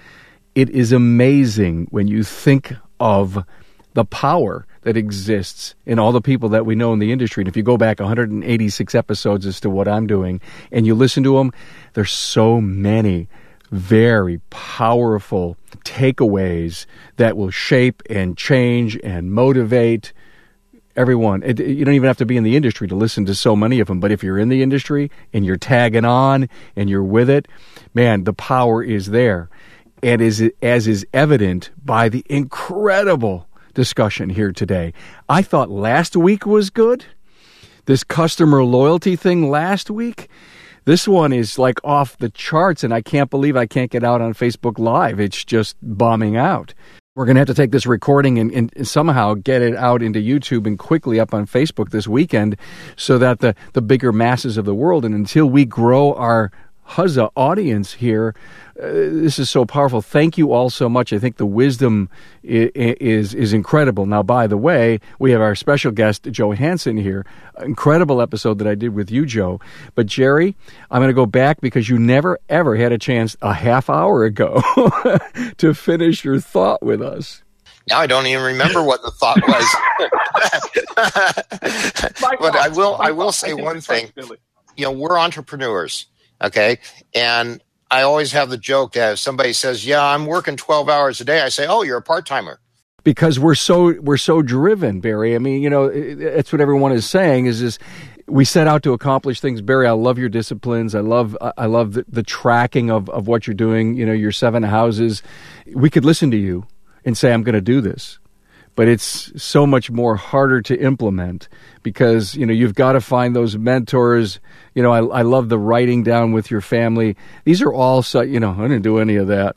[0.55, 3.45] It is amazing when you think of
[3.93, 7.43] the power that exists in all the people that we know in the industry.
[7.43, 11.25] And if you go back 186 episodes as to what I'm doing and you listen
[11.25, 11.53] to them,
[11.95, 13.29] there's so many
[13.73, 16.87] very powerful takeaways
[17.17, 20.13] that will shape and change and motivate
[20.97, 21.43] everyone.
[21.43, 23.81] It, you don't even have to be in the industry to listen to so many
[23.81, 24.01] of them.
[24.01, 27.49] But if you're in the industry and you're tagging on and you're with it,
[27.95, 29.49] man, the power is there.
[30.03, 34.93] And is as is evident by the incredible discussion here today.
[35.29, 37.05] I thought last week was good.
[37.87, 40.29] This customer loyalty thing last week.
[40.87, 44.21] This one is like off the charts, and I can't believe I can't get out
[44.21, 45.19] on Facebook Live.
[45.19, 46.75] It's just bombing out.
[47.17, 50.19] We're going to have to take this recording and, and, somehow get it out into
[50.19, 52.59] YouTube and quickly up on Facebook this weekend
[52.95, 56.53] so that the, the bigger masses of the world, and until we grow our
[56.91, 58.35] Huzza audience here,
[58.81, 60.03] uh, this is so powerful.
[60.03, 61.13] Thank you all so much.
[61.13, 62.09] I think the wisdom
[62.43, 64.07] is, is is incredible.
[64.07, 67.25] Now, by the way, we have our special guest Joe Hansen here.
[67.61, 69.61] Incredible episode that I did with you, Joe.
[69.95, 70.57] But Jerry,
[70.91, 74.25] I'm going to go back because you never ever had a chance a half hour
[74.25, 74.63] ago
[75.57, 77.43] to finish your thought with us.
[77.89, 79.77] Now I don't even remember what the thought was.
[82.41, 84.11] but I will I will say one thing.
[84.77, 86.07] You know, we're entrepreneurs,
[86.43, 86.79] okay?
[87.15, 91.21] And I always have the joke that if somebody says, "Yeah, I'm working 12 hours
[91.21, 92.61] a day," I say, "Oh, you're a part-timer."
[93.05, 95.37] Because we're so we're so driven, Barry.
[95.37, 97.79] I mean, you know, that's what everyone is saying is this
[98.29, 101.93] we set out to accomplish things barry i love your disciplines i love i love
[101.93, 105.23] the, the, tracking of, of what you're doing you know your seven houses
[105.75, 106.67] we could listen to you
[107.05, 108.19] and say i'm going to do this
[108.77, 111.49] but it's so much more harder to implement
[111.83, 114.39] because you know you've got to find those mentors.
[114.75, 117.17] You know i, I love the writing down with your family.
[117.45, 119.57] These are all so you know i didn't do any of that.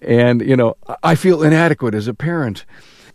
[0.00, 2.64] And you know i feel inadequate as a parent.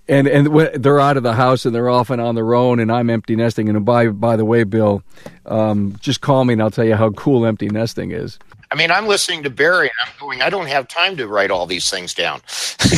[0.09, 0.47] And and
[0.81, 3.35] they're out of the house and they're off and on their own and I'm empty
[3.35, 3.67] nesting.
[3.67, 5.01] And by by the way Bill
[5.45, 8.37] um, just call me and I'll tell you how cool empty nesting is
[8.71, 11.51] I mean I'm listening to Barry and I'm going I don't have time to write
[11.51, 12.41] all these things down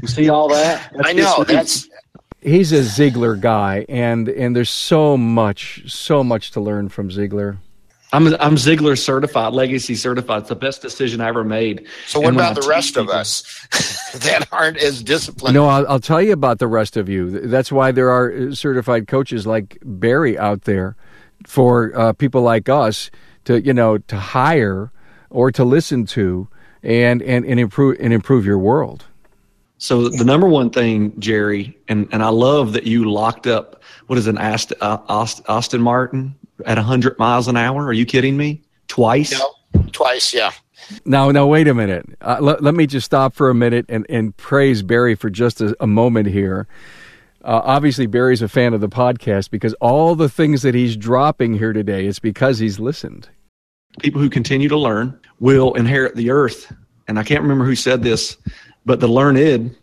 [0.00, 1.88] you see all that that's I know that's
[2.42, 7.58] he's a Ziglar guy and and there's so much so much to learn from Ziglar.
[8.14, 10.40] I'm I'm Ziglar certified, legacy certified.
[10.40, 11.86] It's the best decision I ever made.
[12.06, 13.42] So what about the rest people, of us
[14.12, 15.54] that aren't as disciplined?
[15.54, 17.40] No, I'll, I'll, tell you about the rest of you.
[17.40, 20.94] That's why there are certified coaches like Barry out there
[21.46, 23.10] for uh, people like us
[23.44, 24.90] to you know to hire
[25.30, 26.48] or to listen to
[26.82, 29.04] and and, and improve and improve your world.
[29.78, 34.16] So the number one thing, Jerry, and, and I love that you locked up what
[34.16, 36.36] is an Aston, uh, Aston Martin
[36.66, 37.84] at 100 miles an hour?
[37.86, 38.62] Are you kidding me?
[38.88, 39.32] Twice?
[39.32, 39.54] No,
[39.90, 40.52] twice, yeah.
[41.04, 42.06] Now, now, wait a minute.
[42.20, 45.60] Uh, let, let me just stop for a minute and, and praise Barry for just
[45.60, 46.66] a, a moment here.
[47.44, 51.54] Uh, obviously, Barry's a fan of the podcast because all the things that he's dropping
[51.54, 53.28] here today is because he's listened.
[54.00, 56.72] People who continue to learn will inherit the earth.
[57.08, 58.36] And I can't remember who said this,
[58.86, 59.76] but the learned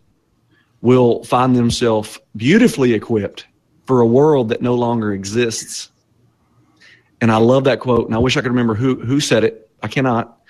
[0.80, 3.46] will find themselves beautifully equipped
[3.84, 5.90] for a world that no longer exists.
[7.20, 9.70] And I love that quote, and I wish I could remember who who said it.
[9.82, 10.40] I cannot.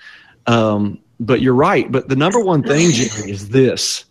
[0.47, 1.91] Um, but you're right.
[1.91, 4.05] But the number one thing, Jerry, is this: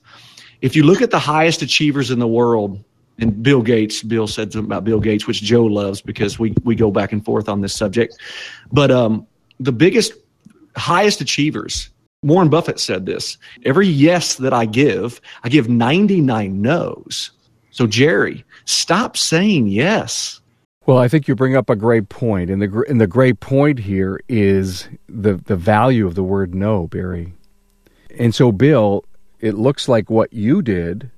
[0.61, 2.85] if you look at the highest achievers in the world,
[3.21, 6.75] and Bill Gates, Bill said something about Bill Gates, which Joe loves because we we
[6.75, 8.19] go back and forth on this subject.
[8.73, 9.27] But um,
[9.59, 10.15] the biggest,
[10.77, 11.91] highest achievers,
[12.23, 17.31] Warren Buffett said this: every yes that I give, I give 99 no's.
[17.71, 20.41] So Jerry, stop saying yes.
[20.87, 23.79] Well, I think you bring up a great point, and the and the great point
[23.79, 27.35] here is the the value of the word no, Barry.
[28.19, 29.05] And so, Bill,
[29.39, 31.11] it looks like what you did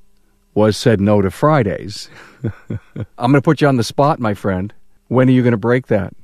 [0.54, 2.08] was said no to Fridays.
[3.18, 4.72] I'm going to put you on the spot, my friend.
[5.08, 6.14] When are you going to break that?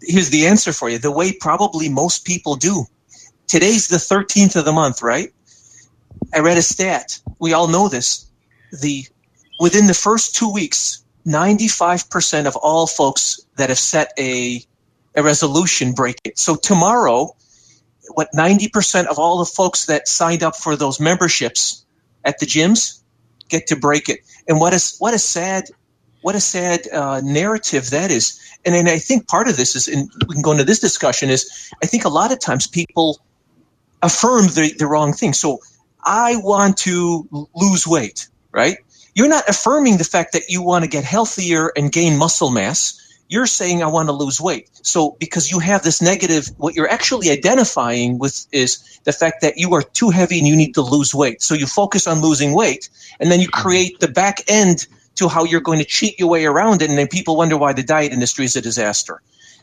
[0.00, 0.98] Here's the answer for you.
[0.98, 2.84] The way probably most people do.
[3.46, 5.32] Today's the 13th of the month, right?
[6.34, 7.20] I read a stat.
[7.38, 8.26] We all know this.
[8.80, 9.06] The
[9.60, 14.62] within the first two weeks, 95% of all folks that have set a,
[15.14, 16.38] a resolution break it.
[16.38, 17.34] So tomorrow,
[18.14, 21.84] what 90% of all the folks that signed up for those memberships
[22.24, 23.00] at the gyms
[23.48, 24.20] get to break it.
[24.48, 25.64] And what is what a sad
[26.22, 28.40] what a sad uh, narrative that is.
[28.64, 31.30] And then I think part of this is, and we can go into this discussion,
[31.30, 33.20] is I think a lot of times people
[34.02, 35.32] affirm the, the wrong thing.
[35.34, 35.60] So
[36.02, 38.78] I want to lose weight, right?
[39.14, 43.00] You're not affirming the fact that you want to get healthier and gain muscle mass.
[43.28, 44.70] You're saying, I want to lose weight.
[44.82, 49.56] So, because you have this negative, what you're actually identifying with is the fact that
[49.56, 51.42] you are too heavy and you need to lose weight.
[51.42, 53.62] So, you focus on losing weight, and then you mm-hmm.
[53.62, 56.90] create the back end to how you're going to cheat your way around it.
[56.90, 59.22] And then people wonder why the diet industry is a disaster.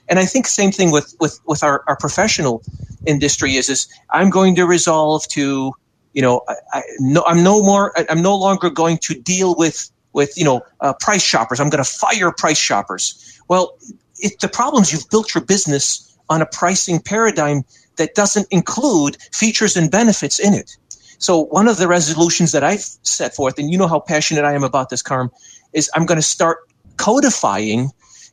[0.09, 2.63] And I think same thing with, with, with our, our professional
[3.05, 5.73] industry is, is I'm going to resolve to
[6.13, 9.91] you know, I, I, no, I'm no more, I'm no longer going to deal with,
[10.13, 11.59] with, you know, uh, price shoppers.
[11.59, 13.39] I'm going to fire price shoppers.
[13.47, 13.77] Well,
[14.19, 17.63] it, the problem is you've built your business on a pricing paradigm
[17.97, 20.77] that doesn't include features and benefits in it.
[21.17, 24.53] So one of the resolutions that I've set forth, and you know how passionate I
[24.53, 25.31] am about this, Carm,
[25.73, 26.57] is I'm going to start
[26.97, 27.89] codifying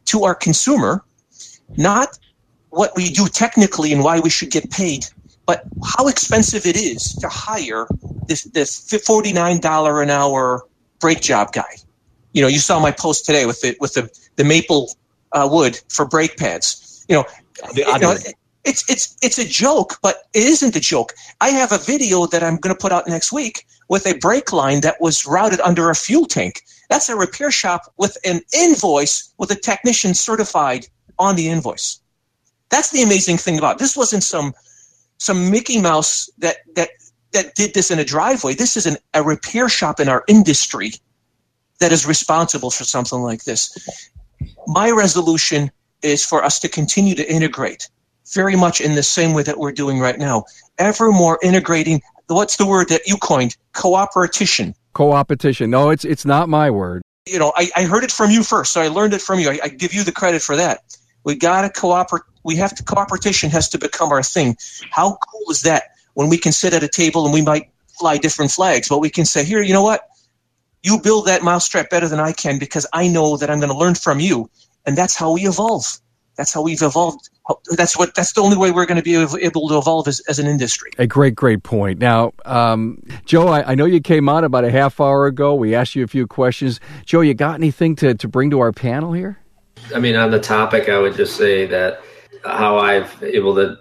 [0.07, 1.05] to our consumer,
[1.77, 2.19] not
[2.71, 5.07] what we do technically and why we should get paid,
[5.47, 7.87] but how expensive it is to hire
[8.27, 10.67] this this forty nine dollar an hour
[11.01, 11.77] brake job guy.
[12.33, 14.91] You know, you saw my post today with the with the the maple
[15.33, 17.05] uh, wood for brake pads.
[17.09, 17.25] You know,
[17.75, 18.17] you know,
[18.65, 21.15] it's it's it's a joke, but it isn't a joke.
[21.41, 24.53] I have a video that I'm going to put out next week with a brake
[24.53, 26.63] line that was routed under a fuel tank.
[26.89, 30.87] That's a repair shop with an invoice with a technician certified
[31.19, 32.01] on the invoice.
[32.69, 33.79] That's the amazing thing about it.
[33.79, 33.97] this.
[33.97, 34.55] Wasn't some
[35.19, 36.91] some Mickey Mouse that that
[37.33, 38.55] that did this in a driveway.
[38.55, 40.93] This is an, a repair shop in our industry
[41.79, 43.77] that is responsible for something like this.
[44.67, 45.71] My resolution
[46.03, 47.89] is for us to continue to integrate
[48.33, 50.45] very much in the same way that we're doing right now.
[50.79, 52.01] Ever more integrating.
[52.29, 53.57] What's the word that you coined?
[53.73, 54.75] Cooperation.
[54.93, 55.71] Cooperation.
[55.71, 57.03] No, it's it's not my word.
[57.27, 59.51] You know, I, I heard it from you first, so I learned it from you.
[59.51, 60.81] I, I give you the credit for that.
[61.25, 62.23] We got to cooperate.
[62.45, 64.57] We have to cooperation has to become our thing.
[64.91, 68.17] How cool is that when we can sit at a table and we might fly
[68.17, 70.09] different flags, but we can say, here, you know what?
[70.83, 73.77] You build that mousetrap better than I can because I know that I'm going to
[73.77, 74.51] learn from you,
[74.87, 75.85] and that's how we evolve.
[76.37, 77.29] That's how we've evolved.
[77.77, 78.15] That's what.
[78.15, 80.91] That's the only way we're going to be able to evolve as, as an industry.
[80.97, 81.99] A great, great point.
[81.99, 85.55] Now, um, Joe, I, I, know you came on about a half hour ago.
[85.55, 86.81] We asked you a few questions.
[87.05, 89.39] Joe, you got anything to, to bring to our panel here?
[89.95, 92.01] I mean, on the topic, I would just say that
[92.43, 93.77] how I've able to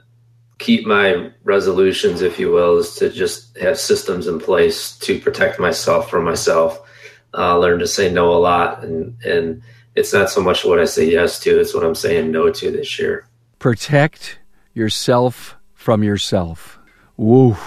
[0.60, 5.60] keep my resolutions, if you will, is to just have systems in place to protect
[5.60, 6.80] myself from myself.
[7.34, 9.62] Uh, learn to say no a lot, and and
[9.96, 12.72] it's not so much what I say yes to; it's what I'm saying no to
[12.72, 13.28] this year.
[13.58, 14.40] Protect
[14.74, 16.80] yourself from yourself.
[17.18, 17.58] Woo.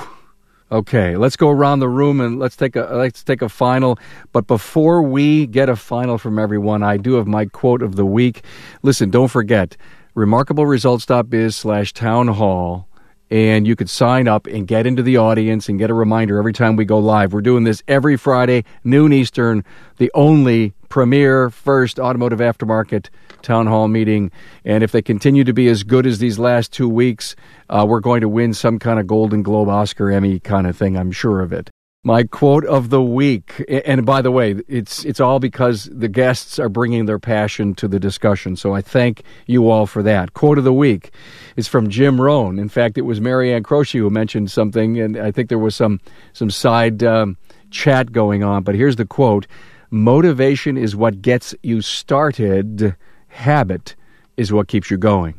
[0.71, 3.99] Okay, let's go around the room and let's take a let's take a final.
[4.33, 8.07] But before we get a final from everyone, I do have my quote of the
[8.07, 8.43] week.
[8.83, 9.77] Listen, don't forget
[10.15, 12.89] remarkableresults.biz slash town hall
[13.33, 16.53] and you could sign up and get into the audience and get a reminder every
[16.53, 17.33] time we go live.
[17.33, 19.65] We're doing this every Friday, noon Eastern,
[19.97, 23.09] the only premier first automotive aftermarket
[23.41, 24.31] town hall meeting.
[24.67, 27.35] And if they continue to be as good as these last two weeks,
[27.71, 30.99] uh, we're going to win some kind of Golden Globe, Oscar, Emmy kind of thing.
[30.99, 31.71] I'm sure of it.
[32.05, 36.59] My quote of the week, and by the way, it's it's all because the guests
[36.59, 38.57] are bringing their passion to the discussion.
[38.57, 40.35] So I thank you all for that.
[40.35, 41.13] Quote of the week
[41.55, 42.59] is from Jim Rohn.
[42.59, 46.01] In fact, it was Marianne Croce who mentioned something, and I think there was some
[46.33, 47.37] some side um,
[47.71, 48.65] chat going on.
[48.65, 49.47] But here's the quote:
[49.91, 52.97] "Motivation is what gets you started.
[53.29, 53.95] Habit
[54.37, 55.35] is what keeps you going."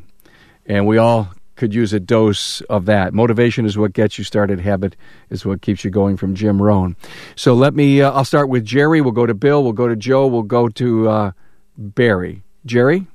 [0.64, 3.14] And we all could use a dose of that.
[3.14, 4.60] Motivation is what gets you started.
[4.60, 4.96] Habit
[5.30, 6.96] is what keeps you going from Jim Rohn.
[7.36, 9.00] So let me, uh, I'll start with Jerry.
[9.00, 9.62] We'll go to Bill.
[9.62, 10.26] We'll go to Joe.
[10.26, 11.32] We'll go to uh,
[11.76, 12.42] Barry.
[12.66, 13.06] Jerry?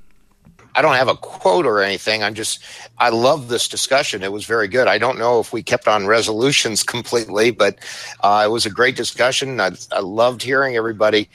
[0.75, 2.23] I don't have a quote or anything.
[2.23, 2.63] I'm just,
[2.97, 4.23] I love this discussion.
[4.23, 4.87] It was very good.
[4.87, 7.79] I don't know if we kept on resolutions completely, but
[8.21, 9.59] uh, it was a great discussion.
[9.59, 11.29] I, I loved hearing everybody.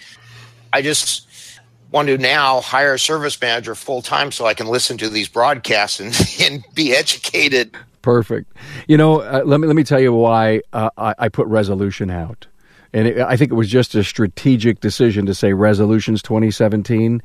[0.73, 1.29] I just,
[1.95, 5.29] want to now hire a service manager full time so I can listen to these
[5.29, 7.75] broadcasts and, and be educated.
[8.03, 8.53] Perfect.
[8.89, 12.11] You know, uh, let me let me tell you why uh, I, I, put resolution
[12.11, 12.47] out,
[12.93, 17.23] and it, I think it was just a strategic decision to say resolutions 2017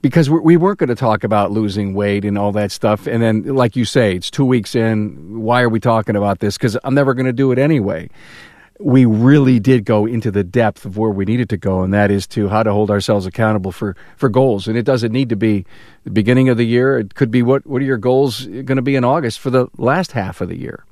[0.00, 3.06] because we weren't going to talk about losing weight and all that stuff.
[3.06, 5.40] And then, like you say, it's two weeks in.
[5.42, 6.56] Why are we talking about this?
[6.56, 8.08] Because I'm never going to do it anyway
[8.84, 12.10] we really did go into the depth of where we needed to go, and that
[12.10, 14.68] is to how to hold ourselves accountable for, for goals.
[14.68, 15.64] And it doesn't need to be
[16.04, 16.98] the beginning of the year.
[16.98, 19.68] It could be what, what are your goals going to be in August for the
[19.78, 20.84] last half of the year?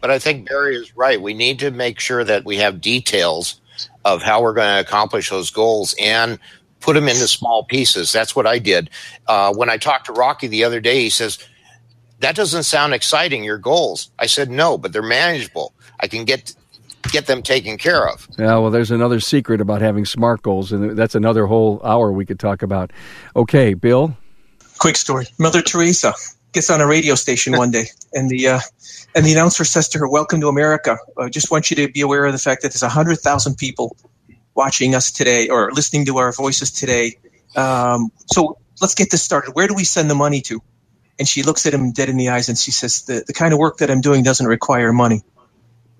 [0.00, 1.20] But I think Barry is right.
[1.20, 3.60] We need to make sure that we have details
[4.04, 6.38] of how we're going to accomplish those goals and
[6.78, 8.12] put them into small pieces.
[8.12, 8.90] That's what I did.
[9.26, 11.44] Uh, when I talked to Rocky the other day, he says,
[12.20, 14.10] That doesn't sound exciting, your goals.
[14.20, 15.74] I said, No, but they're manageable.
[15.98, 16.54] I can get
[17.10, 18.26] get them taken care of.
[18.38, 22.26] Yeah, well, there's another secret about having SMART goals, and that's another whole hour we
[22.26, 22.92] could talk about.
[23.34, 24.16] Okay, Bill.
[24.78, 26.14] Quick story: Mother Teresa
[26.52, 28.60] gets on a radio station one day, and the uh,
[29.14, 30.98] and the announcer says to her, "Welcome to America.
[31.18, 33.96] I just want you to be aware of the fact that there's hundred thousand people
[34.54, 37.18] watching us today or listening to our voices today.
[37.56, 39.52] Um, so let's get this started.
[39.52, 40.60] Where do we send the money to?"
[41.18, 43.52] And she looks at him dead in the eyes and she says, the, the kind
[43.52, 45.22] of work that I'm doing doesn't require money.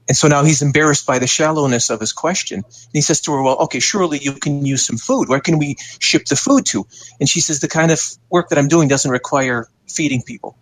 [0.06, 2.58] And so now he's embarrassed by the shallowness of his question.
[2.58, 5.28] And he says to her, Well, okay, surely you can use some food.
[5.28, 6.86] Where can we ship the food to?
[7.20, 10.58] And she says, The kind of work that I'm doing doesn't require feeding people.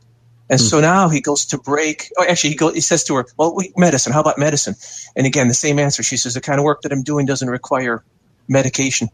[0.49, 0.67] And hmm.
[0.67, 2.13] so now he goes to break.
[2.17, 4.13] Oh, actually, he, goes, he says to her, Well, medicine.
[4.13, 4.77] How about medicine?
[5.17, 6.05] And again, the same answer.
[6.05, 8.05] She says, The kind of work that I'm doing doesn't require
[8.47, 9.09] medication.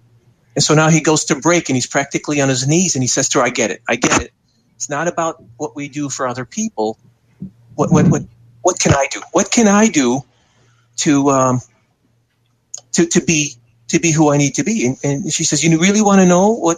[0.54, 3.06] And so now he goes to break and he's practically on his knees and he
[3.06, 3.80] says to her, I get it.
[3.88, 4.32] I get it.
[4.74, 6.98] It's not about what we do for other people.
[7.76, 8.22] What, what, what
[8.68, 9.22] what can I do?
[9.32, 10.20] What can I do
[10.98, 11.60] to um,
[12.92, 13.54] to to be
[13.88, 14.84] to be who I need to be?
[14.86, 16.76] And, and she says, "You really want to know what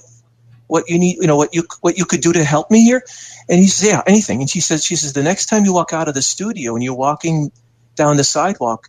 [0.68, 1.16] what you need?
[1.20, 3.02] You know what you what you could do to help me here?"
[3.48, 5.92] And he says, "Yeah, anything." And she says, "She says the next time you walk
[5.92, 7.50] out of the studio and you're walking
[7.96, 8.88] down the sidewalk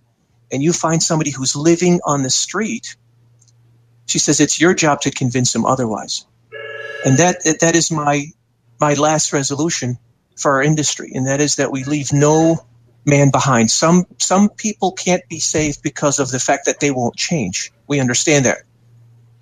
[0.52, 2.98] and you find somebody who's living on the street."
[4.06, 6.28] She says it's your job to convince them otherwise,
[7.04, 8.28] and that that is my
[8.80, 9.98] my last resolution
[10.36, 12.60] for our industry, and that is that we leave no
[13.06, 13.72] man behind.
[13.72, 17.72] Some some people can't be saved because of the fact that they won't change.
[17.88, 18.60] We understand that.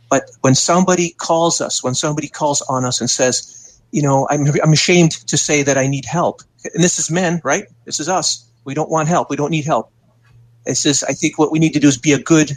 [0.10, 4.46] But when somebody calls us, when somebody calls on us and says, you know, I'm
[4.64, 6.42] I'm ashamed to say that I need help.
[6.74, 7.66] And this is men, right?
[7.86, 8.50] This is us.
[8.66, 9.30] We don't want help.
[9.30, 9.92] We don't need help.
[10.66, 12.52] It says I think what we need to do is be a good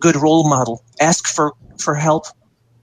[0.00, 0.82] good role model.
[1.00, 2.26] Ask for for help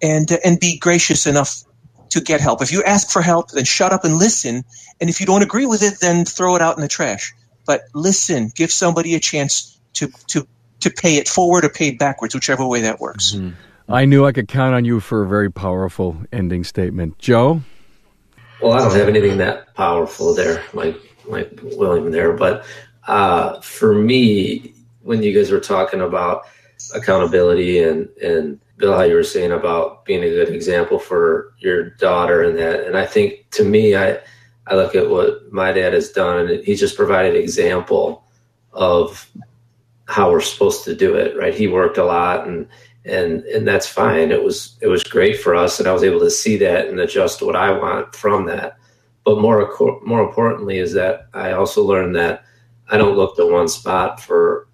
[0.02, 1.64] and and be gracious enough
[2.12, 2.62] to get help.
[2.62, 4.64] If you ask for help, then shut up and listen.
[5.02, 7.34] And if you don't agree with it, then throw it out in the trash
[7.66, 10.48] but listen, give somebody a chance to to
[10.82, 13.34] to pay it forward or pay it backwards, whichever way that works.
[13.34, 13.52] Mm-hmm.
[13.90, 17.62] I knew I could count on you for a very powerful ending statement, Joe.
[18.62, 22.66] Well, I don't have anything that powerful there, like like William there, but
[23.08, 26.46] uh, for me, when you guys were talking about
[26.94, 31.92] accountability and and Bill, how you were saying about being a good example for your
[31.92, 34.20] daughter and that, and I think to me, I
[34.68, 38.24] I look at what my dad has done, and he's just provided an example
[38.72, 39.30] of
[40.06, 41.38] how we're supposed to do it.
[41.38, 41.54] Right?
[41.54, 42.68] He worked a lot, and
[43.06, 44.32] and and that's fine.
[44.32, 47.00] It was it was great for us, and I was able to see that and
[47.00, 48.78] adjust what I want from that.
[49.26, 49.72] but more
[50.06, 52.44] more importantly is that I also learned that
[52.90, 54.68] I don't look to one spot for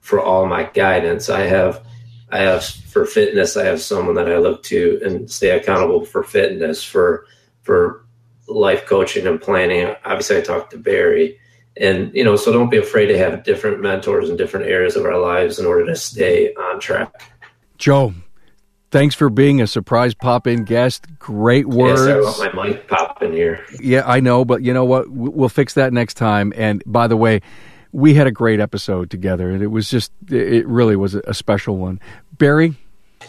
[0.00, 1.28] for all my guidance.
[1.28, 1.84] I have
[2.30, 6.22] I have for fitness, I have someone that I look to and stay accountable for
[6.24, 7.26] fitness for
[7.62, 8.05] for
[8.48, 9.94] life coaching and planning.
[10.04, 11.38] Obviously, I talked to Barry,
[11.76, 15.04] and you know, so don't be afraid to have different mentors in different areas of
[15.04, 17.32] our lives in order to stay on track.
[17.78, 18.14] Joe,
[18.90, 21.06] thanks for being a surprise pop in guest.
[21.18, 22.06] Great words.
[22.06, 23.64] Yes, I want my mic pop in here.
[23.80, 25.10] Yeah, I know, but you know what?
[25.10, 26.52] We'll fix that next time.
[26.56, 27.42] And by the way,
[27.92, 31.76] we had a great episode together, and it was just, it really was a special
[31.76, 32.00] one.
[32.32, 32.76] Barry?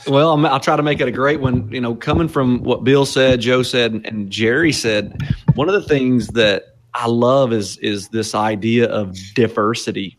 [0.05, 1.69] Well, i will try to make it a great one.
[1.71, 5.21] You know, coming from what Bill said, Joe said, and Jerry said,
[5.55, 10.17] one of the things that I love is is this idea of diversity.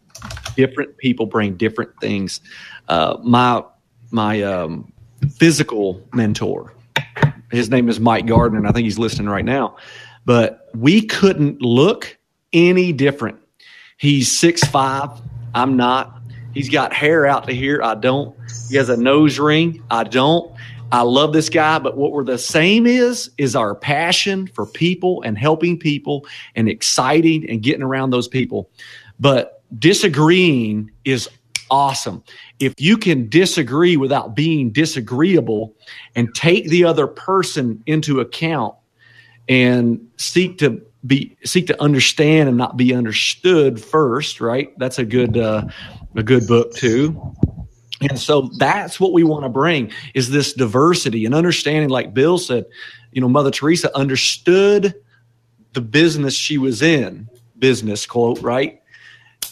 [0.56, 2.40] Different people bring different things.
[2.88, 3.62] Uh, my
[4.10, 4.92] my um,
[5.36, 6.72] physical mentor,
[7.50, 9.76] his name is Mike Gardner, and I think he's listening right now.
[10.24, 12.16] But we couldn't look
[12.52, 13.38] any different.
[13.96, 15.10] He's six five.
[15.54, 16.17] I'm not.
[16.54, 17.80] He's got hair out to here.
[17.82, 18.36] I don't.
[18.68, 19.82] He has a nose ring.
[19.90, 20.52] I don't.
[20.90, 25.22] I love this guy, but what we're the same is is our passion for people
[25.22, 28.70] and helping people and exciting and getting around those people.
[29.20, 31.28] But disagreeing is
[31.70, 32.24] awesome.
[32.58, 35.74] If you can disagree without being disagreeable
[36.14, 38.74] and take the other person into account
[39.48, 44.76] and seek to be seek to understand and not be understood first, right?
[44.78, 45.66] That's a good uh,
[46.14, 47.34] a good book too.
[48.00, 52.38] And so that's what we want to bring is this diversity and understanding, like Bill
[52.38, 52.66] said,
[53.12, 54.94] you know, Mother Teresa understood
[55.72, 57.28] the business she was in,
[57.58, 58.80] business quote, right?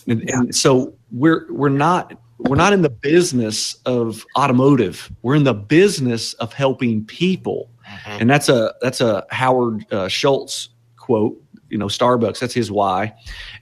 [0.07, 0.41] And, yeah.
[0.41, 5.11] and so we're we're not we're not in the business of automotive.
[5.23, 8.21] We're in the business of helping people, mm-hmm.
[8.21, 11.41] and that's a that's a Howard uh, Schultz quote.
[11.69, 12.39] You know, Starbucks.
[12.39, 13.15] That's his why,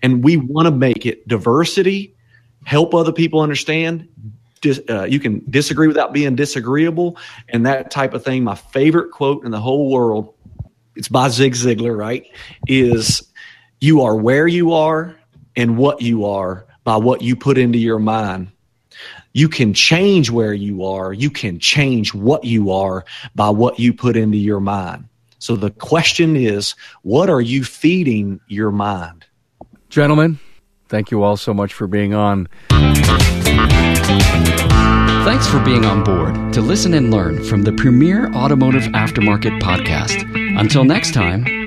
[0.02, 2.14] and we want to make it diversity,
[2.64, 4.08] help other people understand.
[4.88, 7.18] Uh, you can disagree without being disagreeable,
[7.50, 8.44] and that type of thing.
[8.44, 10.34] My favorite quote in the whole world.
[10.96, 12.26] It's by Zig Ziglar, right?
[12.66, 13.30] Is
[13.80, 15.16] you are where you are
[15.56, 18.52] and what you are by what you put into your mind.
[19.32, 21.12] You can change where you are.
[21.12, 23.04] You can change what you are
[23.34, 25.08] by what you put into your mind.
[25.38, 29.26] So the question is, what are you feeding your mind?
[29.90, 30.38] Gentlemen,
[30.94, 32.46] thank you all so much for being on.
[35.24, 40.22] Thanks for being on board to listen and learn from the premier automotive aftermarket podcast.
[40.56, 41.63] Until next time,